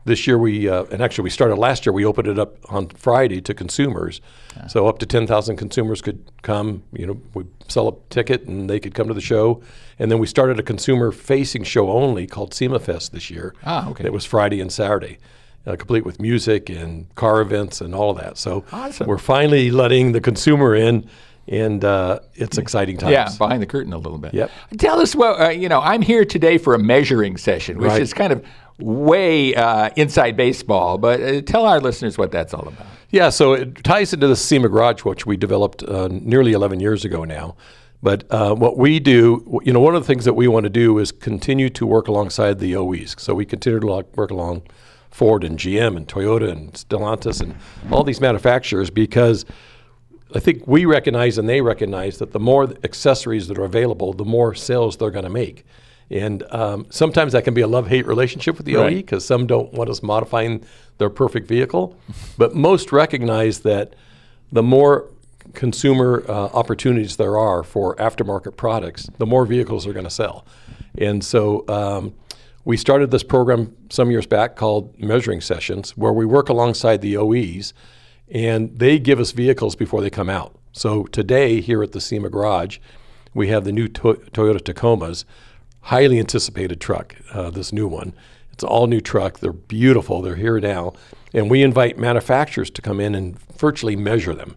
[0.05, 1.91] This year we, uh, and actually we started last year.
[1.91, 4.21] We opened it up on Friday to consumers,
[4.67, 6.83] so up to 10,000 consumers could come.
[6.93, 9.63] You know, we sell a ticket and they could come to the show,
[9.97, 13.55] and then we started a consumer-facing show only called SEMA Fest this year.
[13.65, 14.05] Ah, okay.
[14.05, 15.17] It was Friday and Saturday.
[15.65, 18.37] Uh, complete with music and car events and all of that.
[18.37, 19.07] So Awesome.
[19.07, 21.09] we're finally letting the consumer in,
[21.47, 23.11] and uh, it's exciting times.
[23.11, 24.33] Yeah, behind the curtain a little bit.
[24.33, 24.51] Yep.
[24.77, 28.01] Tell us what, uh, you know, I'm here today for a measuring session, which Right.
[28.01, 28.43] is kind of
[28.79, 32.87] way uh, inside baseball, but uh, tell our listeners what that's all about.
[33.11, 37.05] Yeah, so it ties into the SEMA Garage, which we developed uh, nearly 11 years
[37.05, 37.55] ago now.
[38.03, 40.69] But uh, what we do, you know, one of the things that we want to
[40.69, 43.15] do is continue to work alongside the OEs.
[43.17, 44.63] So we continue to work along
[45.09, 47.55] Ford and GM and Toyota and Stellantis and
[47.91, 49.45] all these manufacturers because
[50.33, 54.25] I think we recognize and they recognize that the more accessories that are available, the
[54.25, 55.65] more sales they're going to make.
[56.09, 59.47] And um, sometimes that can be a love hate relationship with the OE because some
[59.47, 60.63] don't want us modifying
[60.97, 61.97] their perfect vehicle.
[62.37, 63.95] But most recognize that
[64.51, 65.09] the more
[65.53, 70.45] consumer uh, opportunities there are for aftermarket products, the more vehicles are going to sell.
[70.97, 72.13] And so um,
[72.65, 77.17] we started this program some years back called Measuring Sessions, where we work alongside the
[77.17, 77.73] OEs
[78.29, 80.57] and they give us vehicles before they come out.
[80.71, 82.79] So today, here at the SEMA Garage,
[83.33, 85.25] we have the new to- Toyota Tacomas,
[85.81, 88.13] highly anticipated truck, uh, this new one.
[88.51, 89.39] It's an all new truck.
[89.39, 90.21] They're beautiful.
[90.21, 90.93] They're here now.
[91.33, 94.55] And we invite manufacturers to come in and virtually measure them.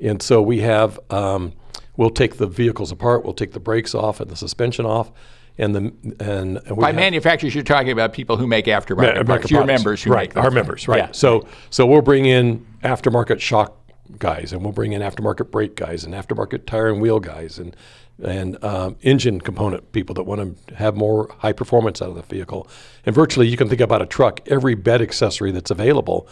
[0.00, 1.54] And so we have, um,
[1.96, 5.10] we'll take the vehicles apart, we'll take the brakes off and the suspension off.
[5.60, 5.92] And the
[6.24, 9.66] and, By have- manufacturers, you're talking about people who make aftermarket Ma- parts, your products.
[9.84, 10.98] members who right, make our members, right.
[10.98, 11.12] Yeah.
[11.12, 13.74] So so we'll bring in aftermarket shock
[14.18, 17.74] guys, and we'll bring in aftermarket brake guys, and aftermarket tire and wheel guys, and
[18.22, 22.22] and um, engine component people that want to have more high performance out of the
[22.22, 22.68] vehicle.
[23.04, 26.28] And virtually, you can think about a truck, every bed accessory that's available.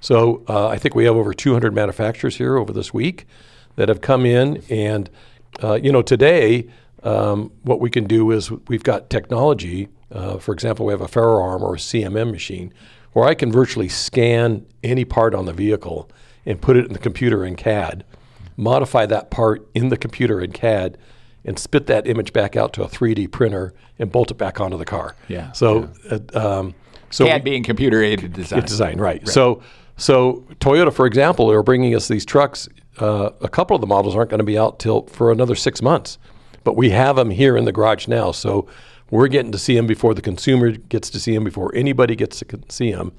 [0.00, 3.26] So uh, I think we have over 200 manufacturers here over this week
[3.76, 5.10] that have come in, and
[5.62, 6.70] uh, you know today.
[7.02, 9.88] Um, what we can do is we've got technology.
[10.12, 12.72] Uh, for example, we have a FaroArm or a CMM machine
[13.12, 16.10] where I can virtually scan any part on the vehicle
[16.46, 18.04] and put it in the computer in CAD,
[18.56, 20.96] modify that part in the computer in CAD,
[21.44, 24.76] and spit that image back out to a 3D printer and bolt it back onto
[24.76, 25.16] the car.
[25.28, 26.74] Yeah, So, Uh, um,
[27.10, 28.60] so CAD being computer aided design.
[28.62, 29.26] design, right.
[29.26, 29.62] So,
[29.96, 34.14] so Toyota, for example, are bringing us these trucks uh, a couple of the models
[34.14, 36.18] aren't going to be out till for another six months,
[36.64, 38.32] but we have them here in the garage now.
[38.32, 38.66] So
[39.10, 42.38] we're getting to see them before the consumer gets to see them, before anybody gets
[42.40, 43.12] to see them.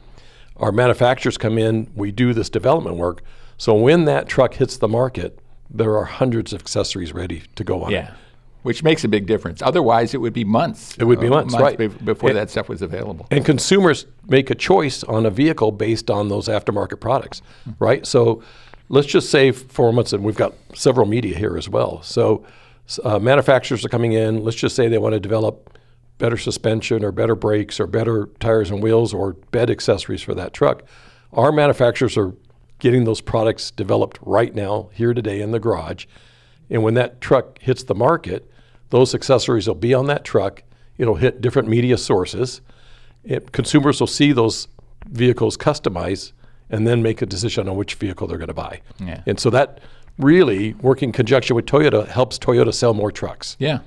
[0.57, 3.23] Our manufacturers come in, we do this development work.
[3.57, 7.83] So when that truck hits the market, there are hundreds of accessories ready to go
[7.83, 8.07] on Yeah.
[8.07, 8.13] it.
[8.63, 9.63] Which makes a big difference.
[9.63, 10.95] Otherwise, it would be months.
[10.99, 11.75] It would be uh, months, right.
[11.79, 13.25] be- before And- that stuff was available.
[13.31, 17.41] And consumers make a choice on a vehicle based on those aftermarket products,
[17.79, 18.05] right?
[18.05, 18.43] So
[18.87, 22.03] let's just say for months, and we've got several media here as well.
[22.03, 22.45] So
[23.03, 24.43] uh, manufacturers are coming in.
[24.43, 25.77] Let's just say they want to develop
[26.17, 30.53] better suspension or better brakes or better tires and wheels or bed accessories for that
[30.53, 30.83] truck.
[31.33, 32.35] Our manufacturers are
[32.79, 36.05] getting those products developed right now, here today in the garage.
[36.69, 38.49] And when that truck hits the market,
[38.89, 40.63] those accessories will be on that truck.
[40.97, 42.61] It'll hit different media sources.
[43.23, 44.67] It, consumers will see those
[45.05, 46.33] vehicles customized
[46.69, 48.81] and then make a decision on which vehicle they're going to buy.
[48.99, 49.21] Yeah.
[49.25, 49.79] And so that
[50.17, 53.55] really, working in conjunction with Toyota, helps Toyota sell more trucks.
[53.59, 53.79] Yeah.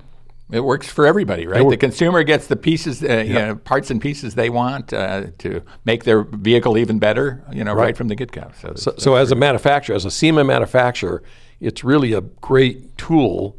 [0.51, 1.69] It works for everybody, right?
[1.69, 5.63] The consumer gets the pieces, uh, you know, parts and pieces they want uh, to
[5.87, 8.53] make their vehicle even better, you know, right, from the get-go.
[8.61, 11.23] So, So, so as a manufacturer, as a SEMA manufacturer,
[11.61, 13.57] it's really a great tool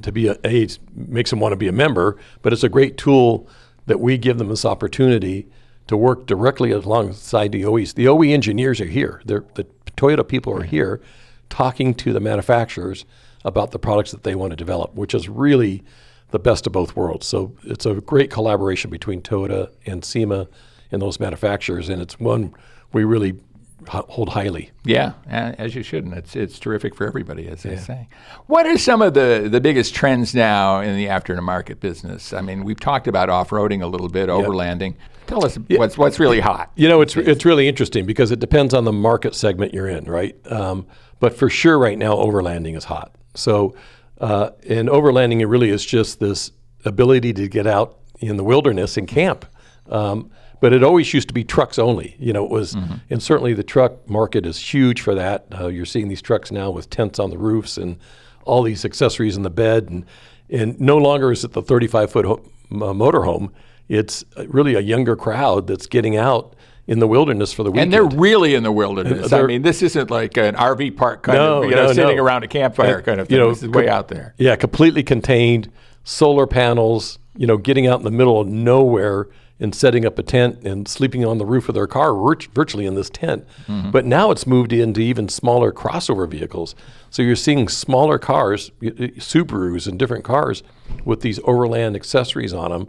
[0.00, 2.96] to be a, a makes them want to be a member, but it's a great
[2.96, 3.46] tool
[3.86, 5.46] that we give them this opportunity
[5.86, 7.92] to work directly alongside the OEs.
[7.92, 9.20] The OE engineers are here.
[9.26, 11.02] They're, the Toyota people are here
[11.48, 13.04] talking to the manufacturers
[13.44, 15.82] about the products that they want to develop, which is really
[16.30, 17.26] the best of both worlds.
[17.26, 20.48] So it's a great collaboration between Toyota and SEMA
[20.90, 22.54] and those manufacturers, and it's one
[22.92, 23.38] we really
[23.88, 24.70] hold highly.
[24.84, 28.08] Yeah, as you should, and it's it's terrific for everybody, as they say.
[28.46, 32.32] What are some of the the biggest trends now in the aftermarket business?
[32.32, 34.96] I mean, we've talked about off roading a little bit, overlanding.
[35.26, 36.70] Tell us what's what's really hot.
[36.76, 40.04] You know, it's it's really interesting because it depends on the market segment you're in,
[40.04, 40.36] right?
[40.50, 40.86] Um,
[41.20, 43.14] but for sure, right now, overlanding is hot.
[43.34, 43.74] So,
[44.20, 46.52] uh, and overlanding it really is just this
[46.84, 49.46] ability to get out in the wilderness and camp.
[49.88, 52.16] Um, but it always used to be trucks only.
[52.18, 52.74] You know, it was,
[53.10, 55.46] and certainly the truck market is huge for that.
[55.58, 57.96] Uh, you're seeing these trucks now with tents on the roofs and
[58.44, 60.04] all these accessories in the bed, and
[60.50, 63.50] and no longer is it the 35 foot ho- uh, motorhome.
[63.88, 66.54] It's really a younger crowd that's getting out
[66.86, 67.94] in the wilderness for the weekend.
[67.94, 69.32] And they're really in the wilderness.
[69.32, 72.16] I mean, this isn't like an RV park kind No, of, you know, no, sitting
[72.18, 72.22] no.
[72.22, 73.36] around a campfire kind of thing.
[73.36, 74.34] you know, this is way out there.
[74.36, 75.70] Yeah, completely contained,
[76.04, 79.28] solar panels, you know, getting out in the middle of nowhere
[79.60, 82.86] and setting up a tent and sleeping on the roof of their car virt- virtually
[82.86, 83.46] in this tent.
[83.68, 83.92] Mm-hmm.
[83.92, 86.74] But now it's moved into even smaller crossover vehicles.
[87.10, 90.62] So you're seeing smaller cars, Subarus and different cars
[91.04, 92.88] with these overland accessories on them,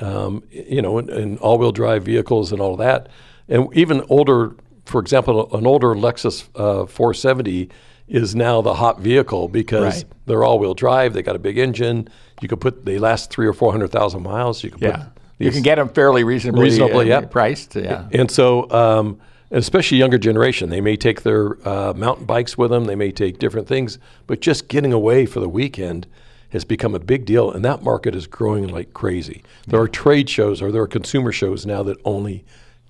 [0.00, 3.08] um, you know, and, and all-wheel drive vehicles and all that.
[3.48, 7.68] And even older, for example, an older Lexus uh, 470
[8.08, 10.12] is now the hot vehicle because Right.
[10.26, 11.12] they're all-wheel drive.
[11.12, 12.08] They got a big engine.
[12.40, 14.64] You could put they last three or four hundred thousand miles.
[14.64, 14.96] You can Yeah.
[14.96, 17.26] put You can get them fairly reasonably, Reasonably, uh, yeah.
[17.26, 17.76] priced.
[17.76, 18.08] Yeah.
[18.12, 19.20] and so, um,
[19.50, 22.84] especially younger generation, they may take their uh, mountain bikes with them.
[22.84, 26.06] They may take different things, but just getting away for the weekend
[26.50, 29.42] has become a big deal, and that market is growing like crazy.
[29.66, 32.44] There are trade shows or there are consumer shows now that only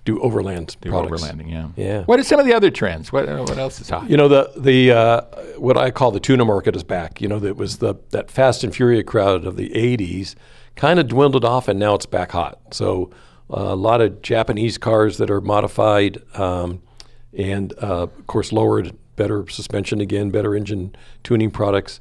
[0.05, 1.23] do overland products.
[1.23, 1.67] Overlanding, yeah.
[1.75, 2.03] Yeah.
[2.03, 3.11] What are some of the other trends?
[3.11, 4.09] What, what else is hot?
[4.09, 5.21] You know the the uh,
[5.57, 7.21] what I call the tuner market is back.
[7.21, 10.35] You know that was the that Fast and Furious crowd of the '80s
[10.79, 12.57] kind of dwindled off, and now it's back hot.
[12.71, 13.11] So
[13.51, 16.81] uh, a lot of Japanese cars that are modified, um,
[17.37, 21.99] and uh, of course lowered, better suspension again, better engine tuning products.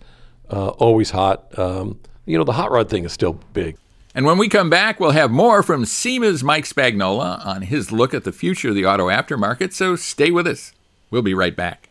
[0.48, 1.58] Uh, always hot.
[1.58, 3.76] Um, you know the hot rod thing is still big.
[4.14, 8.14] And when we come back, we'll have more from SEMA's Mike Spagnola on his look
[8.14, 9.72] at the future of the auto aftermarket.
[9.72, 10.72] So stay with us.
[11.10, 11.87] We'll be right back.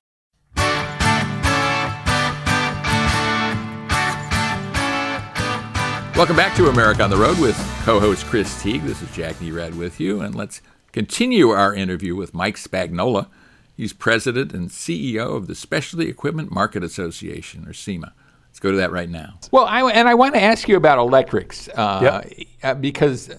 [6.17, 8.81] Welcome back to America on the Road with co host Chris Teague.
[8.81, 13.27] This is Jack Nerad with you, and let's continue our interview with Mike Spagnola.
[13.75, 18.13] He's president and CEO of the Specialty Equipment Market Association, or SEMA.
[18.49, 19.37] Let's go to that right now.
[19.51, 22.23] Well, I, and I want to ask you about electrics uh,
[22.63, 23.29] uh, because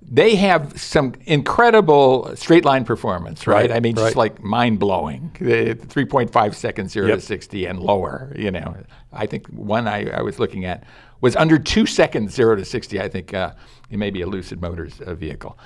[0.00, 3.62] they have some incredible straight line performance, right?
[3.62, 5.32] Right, I mean, just like mind blowing.
[5.40, 7.18] 3.5 seconds, zero Yep.
[7.18, 8.32] to 60 and lower.
[8.36, 8.76] You know,
[9.12, 10.84] I think one I, I was looking at
[11.20, 13.00] was under two seconds, zero to 60.
[13.00, 13.52] I think uh,
[13.90, 15.58] it may be a Lucid Motors uh, vehicle.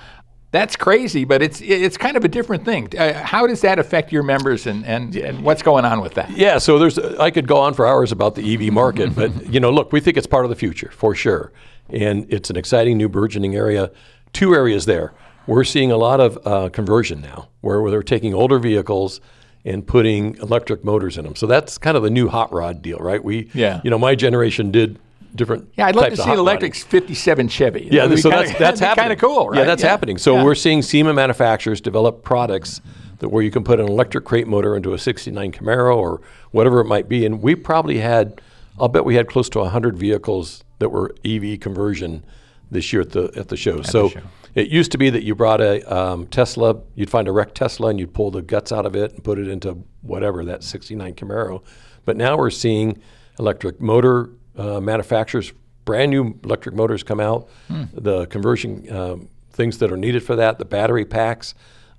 [0.51, 2.87] That's crazy, but it's it's kind of a different thing.
[2.95, 6.29] Uh, how does that affect your members, and, and, and what's going on with that?
[6.29, 9.59] Yeah, so there's I could go on for hours about the EV market, but you
[9.59, 11.51] know, look, we think it's part of the future for sure,
[11.89, 13.89] and it's an exciting new burgeoning area.
[14.31, 15.13] Two areas there.
[15.47, 19.21] We're seeing a lot of uh, conversion now, where, where they're taking older vehicles
[19.65, 21.35] and putting electric motors in them.
[21.35, 23.21] So that's kind of the new hot rod deal, right?
[23.23, 23.81] We, Yeah.
[23.83, 24.99] you know, my generation did
[25.35, 25.69] different.
[25.77, 26.89] Yeah, I'd love to see an electric rodding.
[26.89, 27.87] 57 Chevy.
[27.91, 29.03] Yeah, so kinda- that's that's happening.
[29.09, 29.59] Kind of cool, right?
[29.59, 30.17] Yeah, that's happening.
[30.17, 30.43] So Yeah.
[30.43, 32.81] we're seeing SEMA manufacturers develop products
[33.19, 36.21] that where you can put an electric crate motor into a '69 Camaro or
[36.51, 38.41] whatever it might be, and we probably had,
[38.79, 42.23] I'll bet we had close to 100 vehicles that were EV conversion
[42.69, 43.81] this year at the at the show.
[43.81, 44.19] so show.
[44.55, 47.89] it used to be that you brought a um, Tesla, you'd find a wrecked Tesla,
[47.89, 51.13] and you'd pull the guts out of it and put it into whatever that '69
[51.13, 51.61] Camaro.
[52.03, 52.99] But now we're seeing
[53.39, 55.53] electric motor uh, manufacturers,
[55.85, 57.49] brand new electric motors come out,
[57.93, 61.53] the conversion um, things that are needed for that, the battery packs,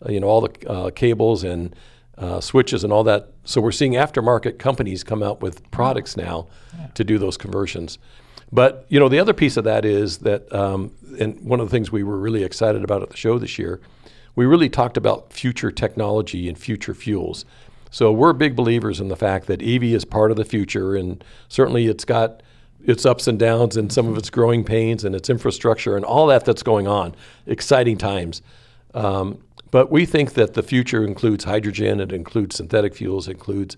[0.04, 1.74] uh, you know, all the uh, cables and
[2.18, 3.30] uh, switches and all that.
[3.44, 6.48] So we're seeing aftermarket companies come out with products now
[6.94, 7.98] to do those conversions.
[8.52, 11.70] But you know, the other piece of that is that, um, and one of the
[11.70, 13.80] things we were really excited about at the show this year,
[14.36, 17.44] we really talked about future technology and future fuels.
[17.90, 21.22] So we're big believers in the fact that EV is part of the future, and
[21.48, 22.42] certainly it's got
[22.84, 26.26] its ups and downs and some of its growing pains and its infrastructure and all
[26.26, 27.14] that that's going on.
[27.46, 28.42] Exciting times.
[28.92, 33.76] Um, but we think that the future includes hydrogen, it includes synthetic fuels, includes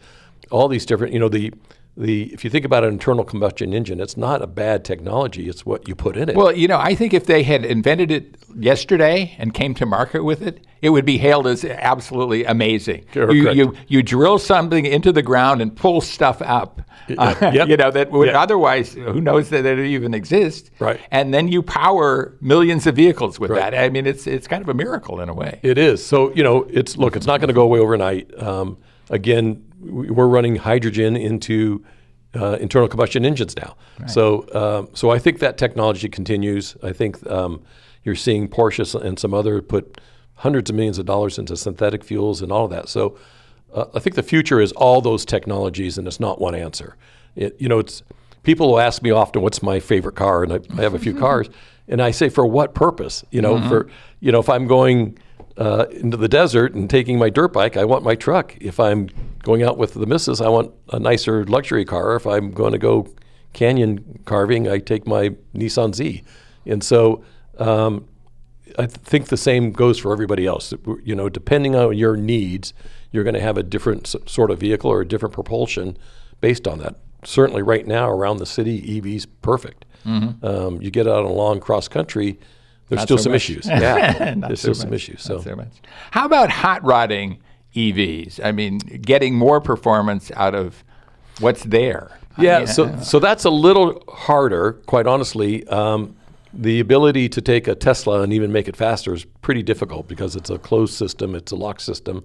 [0.51, 1.53] all these different, you know, the
[1.97, 5.65] the if you think about an internal combustion engine, it's not a bad technology, it's
[5.65, 6.37] what you put in it.
[6.37, 10.23] Well, you know, I think if they had invented it yesterday and came to market
[10.25, 13.05] with it, it would be hailed as absolutely amazing.
[13.15, 16.83] You, you you drill something into the ground and pull stuff up.
[17.17, 17.69] uh, yep.
[17.69, 18.41] you know that would Yeah.
[18.43, 20.71] otherwise who knows that it even exists.
[20.79, 21.01] Right.
[21.11, 23.71] And then you power millions of vehicles with Right.
[23.71, 23.75] that.
[23.75, 25.61] I mean, it's it's kind of a miracle in a way.
[25.63, 26.05] It is.
[26.05, 28.31] So, you know, it's look, it's not going to go away overnight.
[28.41, 28.77] Um,
[29.09, 31.85] again, we're running hydrogen into
[32.35, 33.77] uh, internal combustion engines now.
[34.07, 36.77] So, um, so I think that technology continues.
[36.83, 37.63] I think um,
[38.05, 40.01] you're seeing Porsche and some other put
[40.35, 42.89] hundreds of millions of dollars into synthetic fuels and all of that.
[42.89, 43.17] So,
[43.73, 46.97] uh, I think the future is all those technologies, and it's not one answer.
[47.35, 48.03] It, you know, it's
[48.43, 51.15] people will ask me often, "What's my favorite car?" And I, I have a few
[51.19, 51.49] cars,
[51.89, 53.89] and I say, "For what purpose?" You know, for
[54.21, 55.19] you know, if I'm going
[55.57, 58.57] uh, into the desert and taking my dirt bike, I want my truck.
[58.61, 59.09] If I'm
[59.47, 62.17] going out with the missus, I want a nicer luxury car.
[62.17, 63.07] If I'm going to go
[63.53, 66.25] canyon carving, I take my Nissan Z.
[66.67, 67.23] And so
[67.59, 68.09] um,
[68.77, 70.75] I th- think the same goes for everybody else.
[71.05, 72.75] You know, depending on your needs,
[73.13, 75.97] you're going to have a different s- sort of vehicle or a different propulsion
[76.41, 76.97] based on that.
[77.25, 79.85] Certainly, right now around the city, EV's perfect.
[80.05, 82.39] Um, you get out on a long cross country,
[82.89, 83.49] there's Not still so some much.
[83.51, 83.67] issues.
[83.69, 84.97] Yeah, there's so still some much.
[85.09, 85.29] issues.
[85.29, 85.73] Not So, so much.
[86.13, 87.39] How about hot rodding
[87.77, 88.41] EVs?
[88.43, 90.83] I mean, getting more performance out of
[91.41, 92.19] what's there.
[92.39, 95.67] yeah, so so that's a little harder, quite honestly.
[95.69, 96.17] Um,
[96.53, 100.35] the ability to take a Tesla and even make it faster is pretty difficult because
[100.37, 102.25] it's a closed system, it's a lock system.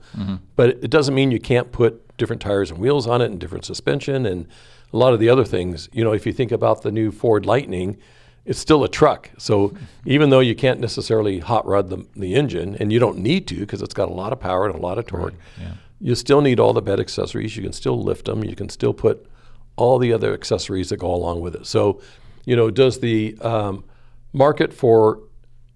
[0.56, 3.66] But it doesn't mean you can't put different tires and wheels on it and different
[3.66, 4.48] suspension and
[4.94, 5.90] a lot of the other things.
[5.92, 7.98] You know, if you think about the new Ford Lightning,
[8.46, 9.30] it's still a truck.
[9.38, 9.74] So
[10.06, 13.56] even though you can't necessarily hot rod the, the engine, and you don't need to
[13.56, 15.36] because it's got a lot of power and a lot of torque,
[16.00, 17.56] you still need all the bed accessories.
[17.56, 18.44] You can still lift them.
[18.44, 19.28] You can still put
[19.76, 21.68] all the other accessories that go along with it.
[21.68, 22.02] So,
[22.46, 23.84] you know, does the um,
[24.34, 25.20] market for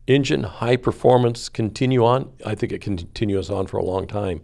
[0.08, 2.32] engine high performance continue on?
[2.46, 4.42] I think it continues on for a long time,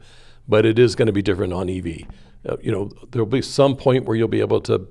[0.48, 2.04] but it is going to be different on EV.
[2.48, 4.88] Uh, you know, there'll be some point where you'll be able to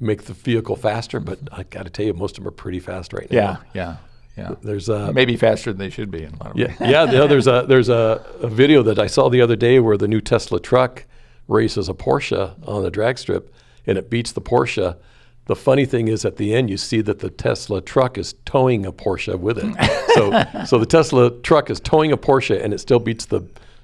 [0.00, 2.80] make the vehicle faster, but I got to tell you, most of them are pretty
[2.80, 3.36] fast right now.
[3.36, 3.96] Yeah, yeah,
[4.36, 4.54] yeah.
[4.62, 6.76] There's uh, Maybe faster than they should be in a lot of yeah, ways.
[6.80, 7.04] yeah.
[7.04, 9.96] You know, there's a there's a, a video that I saw the other day where
[9.96, 11.04] the new Tesla truck
[11.48, 13.54] races a Porsche on the drag strip,
[13.86, 14.96] and it beats the Porsche.
[15.46, 18.86] The funny thing is, at the end, you see that the Tesla truck is towing
[18.86, 19.74] a Porsche with it.
[20.14, 23.40] so, so the Tesla truck is towing a Porsche, and it still beats the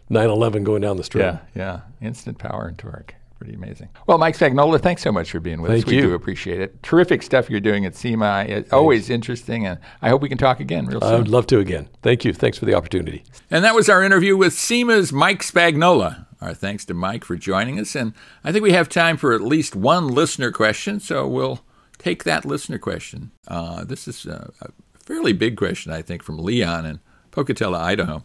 [0.08, 1.34] 911 going down the strip.
[1.54, 2.06] Yeah, yeah.
[2.06, 3.14] Instant power and torque.
[3.40, 3.88] Pretty amazing.
[4.06, 5.90] Well, Mike Spagnola, thanks so much for being with Thank us.
[5.90, 6.02] We you.
[6.02, 6.82] do appreciate it.
[6.82, 8.44] Terrific stuff you're doing at SEMA.
[8.46, 11.10] It's always interesting, and I hope we can talk again real soon.
[11.10, 11.88] I would love to again.
[12.02, 12.34] Thank you.
[12.34, 13.24] Thanks for the opportunity.
[13.50, 16.26] And that was our interview with SEMA's Mike Spagnola.
[16.42, 17.94] Our thanks to Mike for joining us.
[17.96, 18.12] And
[18.44, 21.60] I think we have time for at least one listener question, so we'll
[21.96, 23.30] take that listener question.
[23.48, 24.68] Uh, this is a, a
[25.02, 28.22] fairly big question, I think, from Leon in Pocatello, Idaho.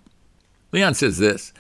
[0.74, 1.54] Leon says this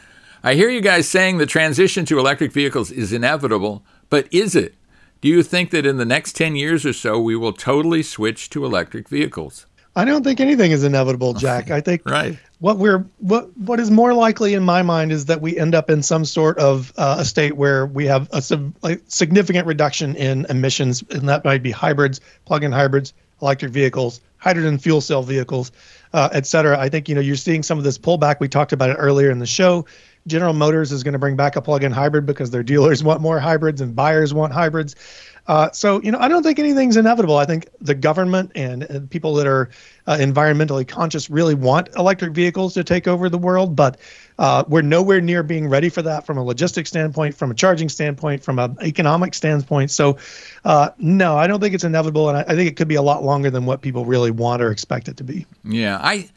[0.46, 4.76] I hear you guys saying the transition to electric vehicles is inevitable, but is it?
[5.20, 8.52] Do you think that in the next 10 years or so we will totally switch
[8.52, 9.66] to electric vehicles?
[9.96, 11.72] I don't think anything is inevitable, Jack.
[11.72, 12.38] I think Right.
[12.60, 15.89] what we're what what is more likely in my mind is that we end up
[15.89, 20.16] in some sort of uh, a state where we have a, sub, a significant reduction
[20.16, 25.72] in emissions, and that might be hybrids, plug-in hybrids, electric vehicles, hydrogen fuel cell vehicles,
[26.14, 26.78] uh, et cetera.
[26.78, 28.39] I think you know you're seeing some of this pullback.
[28.39, 29.86] We talked about it earlier in the show.
[30.28, 33.39] General Motors is going to bring back a plug-in hybrid because their dealers want more
[33.39, 34.95] hybrids and buyers want hybrids.
[35.47, 37.38] Uh, so, you know, I don't think anything's inevitable.
[37.38, 39.69] I think the government and, and people that are
[40.07, 43.99] uh, environmentally conscious really want electric vehicles to take over the world, but
[44.39, 47.89] uh, we're nowhere near being ready for that from a logistics standpoint, from a charging
[47.89, 49.91] standpoint, from an economic standpoint.
[49.91, 50.17] So,
[50.63, 53.03] uh, no, I don't think it's inevitable, and I, I think it could be a
[53.03, 55.45] lot longer than what people really want or expect it to be.
[55.63, 56.30] Yeah, I.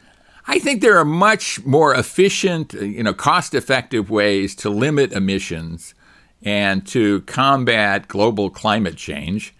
[0.49, 5.93] I think there are much more efficient, you know, cost-effective ways to limit emissions
[6.41, 9.53] and to combat global climate change,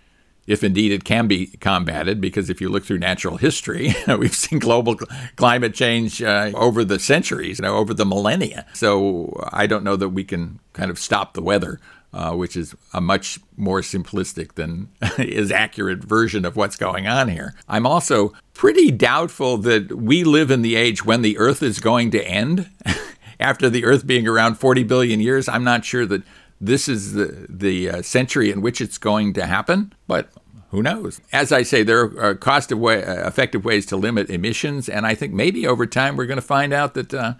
[0.47, 4.57] if indeed it can be combated, because if you look through natural history, we've seen
[4.57, 4.95] global
[5.35, 8.65] climate change uh, over the centuries, you know, over the millennia.
[8.73, 11.79] So I don't know that we can kind of stop the weather.
[12.11, 14.89] Uh, which is a much more simplistic than
[15.19, 17.53] is accurate version of what's going on here.
[17.67, 22.09] I'm also pretty doubtful that we live in the age when the Earth is going
[22.11, 22.67] to end.
[23.39, 26.23] After the Earth being around 40 billion years, I'm not sure that
[26.59, 30.29] this is the the uh, century in which it's going to happen, but
[30.71, 31.19] who knows?
[31.31, 35.15] As I say, there are cost way, uh, effective ways to limit emissions, and I
[35.15, 37.33] think maybe over time we're going to find out that uh,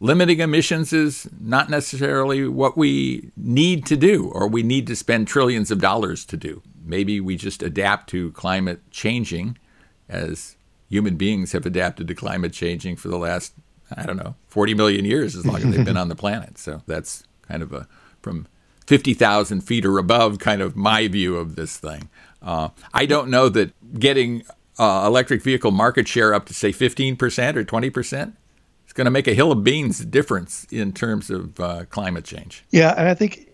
[0.00, 5.26] limiting emissions is not necessarily what we need to do or we need to spend
[5.26, 6.62] trillions of dollars to do.
[6.84, 9.58] Maybe we just adapt to climate changing
[10.08, 10.56] as
[10.88, 13.52] human beings have adapted to climate changing for the last,
[13.94, 16.58] I don't know, 40 million years as long as they've been on the planet.
[16.58, 17.86] So that's kind of a
[18.22, 18.46] from
[18.86, 22.08] 50,000 feet or above, kind of my view of this thing.
[22.40, 24.44] Uh, I don't know that getting
[24.78, 28.32] uh, electric vehicle market share up to, say, 15% or 20% is
[28.98, 32.64] going to make a hill of beans difference in terms of uh, climate change.
[32.70, 33.48] Yeah, and I think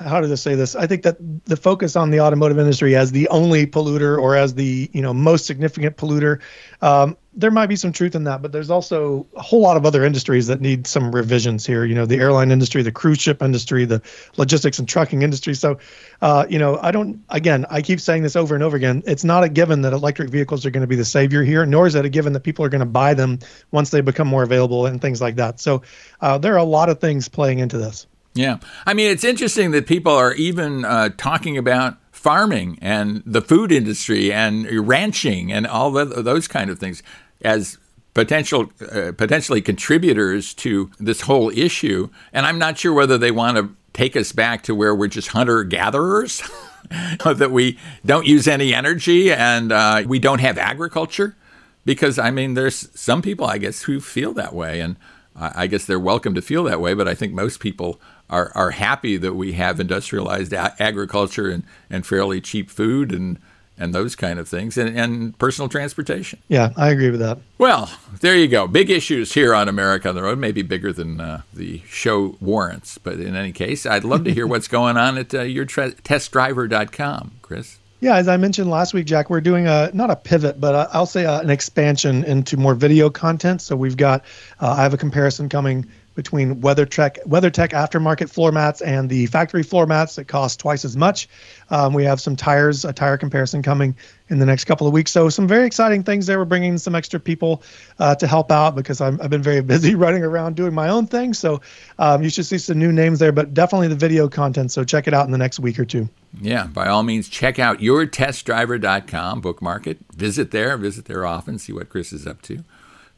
[0.00, 0.74] how did I say this?
[0.74, 4.54] I think that the focus on the automotive industry as the only polluter or as
[4.54, 6.40] the you know most significant polluter,
[6.82, 9.84] um, there might be some truth in that, but there's also a whole lot of
[9.84, 11.84] other industries that need some revisions here.
[11.84, 14.00] You know, the airline industry, the cruise ship industry, the
[14.36, 15.54] logistics and trucking industry.
[15.54, 15.78] So,
[16.22, 17.22] uh, you know, I don't.
[17.30, 19.02] Again, I keep saying this over and over again.
[19.06, 21.86] It's not a given that electric vehicles are going to be the savior here, nor
[21.86, 23.38] is it a given that people are going to buy them
[23.72, 25.60] once they become more available and things like that.
[25.60, 25.82] So,
[26.20, 28.06] uh, there are a lot of things playing into this.
[28.34, 28.58] Yeah.
[28.84, 33.70] I mean, it's interesting that people are even uh, talking about farming and the food
[33.70, 37.02] industry and ranching and all the, those kind of things
[37.42, 37.78] as
[38.14, 42.08] potential uh, potentially contributors to this whole issue.
[42.32, 45.28] And I'm not sure whether they want to take us back to where we're just
[45.28, 46.42] hunter gatherers,
[47.24, 51.36] that we don't use any energy and uh, we don't have agriculture.
[51.84, 54.96] Because I mean, there's some people, I guess, who feel that way, and
[55.36, 56.94] I guess they're welcome to feel that way.
[56.94, 61.64] But I think most people are, are happy that we have industrialized a- agriculture and,
[61.90, 63.38] and fairly cheap food and
[63.78, 66.38] and those kind of things and, and personal transportation.
[66.48, 67.38] Yeah, I agree with that.
[67.58, 68.66] Well, there you go.
[68.66, 72.98] Big issues here on America on the Road, maybe bigger than uh, the show warrants.
[72.98, 75.92] But in any case, I'd love to hear what's going on at uh, your tre-
[75.92, 77.78] testdriver.com, Chris.
[78.00, 80.88] Yeah, as I mentioned last week, Jack, we're doing a not a pivot, but i
[80.92, 83.62] I'll say uh, an expansion into more video content.
[83.62, 84.24] So we've got,
[84.60, 89.62] uh, I have a comparison coming between WeatherTech, WeatherTech aftermarket floor mats and the factory
[89.62, 91.28] floor mats that cost twice as much.
[91.70, 93.96] Um, we have some tires, a tire comparison coming
[94.28, 95.10] in the next couple of weeks.
[95.10, 96.38] So some very exciting things there.
[96.38, 97.62] We're bringing some extra people
[97.98, 101.06] uh, to help out because i have been very busy running around doing my own
[101.06, 101.34] thing.
[101.34, 101.60] So
[101.98, 104.72] um, you should see some new names there, but definitely the video content.
[104.72, 106.08] So check it out in the next week or two.
[106.40, 111.72] Yeah, by all means, check out yourtestdriver.com, bookmark it, visit there, visit there often, see
[111.72, 112.64] what Chris is up to.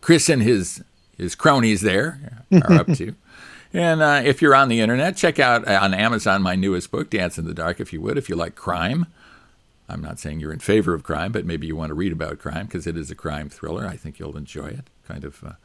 [0.00, 0.84] Chris and his
[1.16, 3.14] his cronies there are up to.
[3.72, 7.10] And uh, if you're on the internet, check out uh, on Amazon my newest book,
[7.10, 9.06] Dance in the Dark, if you would, if you like crime.
[9.88, 12.38] I'm not saying you're in favor of crime, but maybe you want to read about
[12.38, 13.86] crime because it is a crime thriller.
[13.86, 14.90] I think you'll enjoy it.
[15.06, 15.58] Kind of a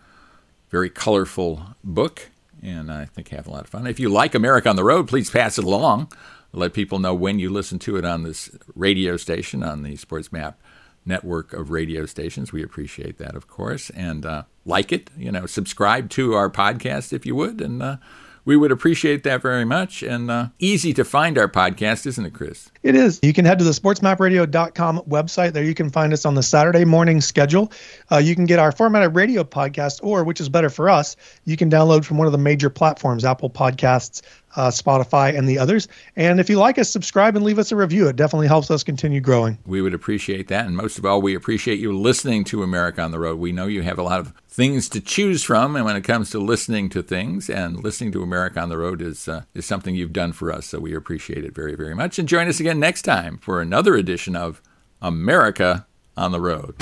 [0.70, 2.30] very colorful book,
[2.62, 3.88] and I think have a lot of fun.
[3.88, 6.12] If you like America on the Road, please pass it along.
[6.54, 10.32] Let people know when you listen to it on this radio station on the Sports
[10.32, 10.60] Map
[11.06, 12.52] network of radio stations.
[12.52, 13.90] We appreciate that, of course.
[13.92, 17.62] And uh, like it, you know, subscribe to our podcast if you would.
[17.62, 17.98] And uh,
[18.46, 20.04] we would appreciate that very much.
[20.04, 22.72] And uh, easy to find our podcast, isn't it, Chris?
[22.84, 23.20] It is.
[23.22, 25.54] You can head to the sportsmapradio.com website.
[25.54, 27.72] There you can find us on the Saturday morning schedule.
[28.12, 31.16] Uh, you can get our formatted radio podcast, or which is better for us,
[31.46, 34.24] you can download from one of the major platforms Apple Podcasts,
[34.56, 35.88] uh, Spotify, and the others.
[36.16, 38.08] And if you like us, subscribe and leave us a review.
[38.08, 39.58] It definitely helps us continue growing.
[39.66, 40.66] We would appreciate that.
[40.66, 43.40] And most of all, we appreciate you listening to America on the Road.
[43.40, 46.30] We know you have a lot of things to choose from, and when it comes
[46.32, 49.96] to listening to things, and listening to America on the Road is, uh, is something
[49.96, 50.66] you've done for us.
[50.66, 52.20] So we appreciate it very, very much.
[52.20, 54.62] And join us again next time for another edition of
[55.02, 56.76] America on the Road.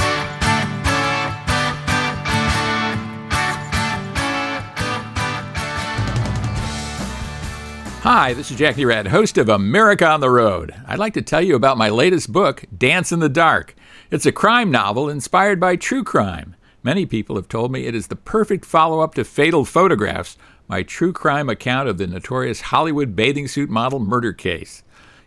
[8.01, 10.73] Hi, this is Jack Nerad, host of America on the Road.
[10.87, 13.75] I'd like to tell you about my latest book, Dance in the Dark.
[14.09, 16.55] It's a crime novel inspired by true crime.
[16.81, 20.37] Many people have told me it is the perfect follow up to Fatal Photographs,
[20.69, 24.81] my true crime account of the notorious Hollywood bathing suit model murder case.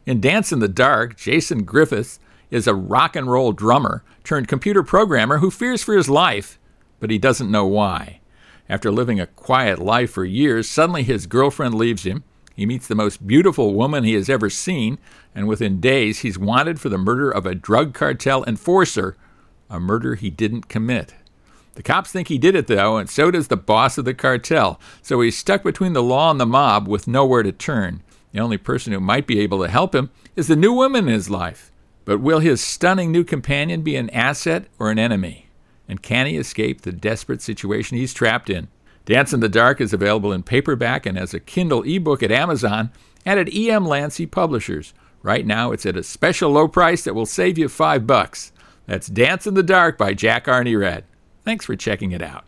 [0.04, 2.18] In Dance in the Dark, Jason Griffiths
[2.50, 6.58] is a rock and roll drummer turned computer programmer who fears for his life,
[6.98, 8.20] but he doesn't know why.
[8.68, 12.24] After living a quiet life for years, suddenly his girlfriend leaves him.
[12.56, 14.98] He meets the most beautiful woman he has ever seen,
[15.36, 19.16] and within days he's wanted for the murder of a drug cartel enforcer,
[19.70, 21.14] a murder he didn't commit.
[21.74, 24.80] The cops think he did it, though, and so does the boss of the cartel,
[25.00, 28.02] so he's stuck between the law and the mob with nowhere to turn.
[28.32, 31.14] The only person who might be able to help him is the new woman in
[31.14, 31.70] his life.
[32.04, 35.48] But will his stunning new companion be an asset or an enemy?
[35.88, 38.68] And can he escape the desperate situation he's trapped in?
[39.04, 42.90] Dance in the Dark is available in paperback and as a Kindle ebook at Amazon
[43.24, 44.94] and at EM Lancy Publishers.
[45.22, 48.52] Right now, it's at a special low price that will save you five bucks.
[48.86, 51.02] That's Dance in the Dark by Jack Nerad.
[51.44, 52.44] Thanks for checking it out.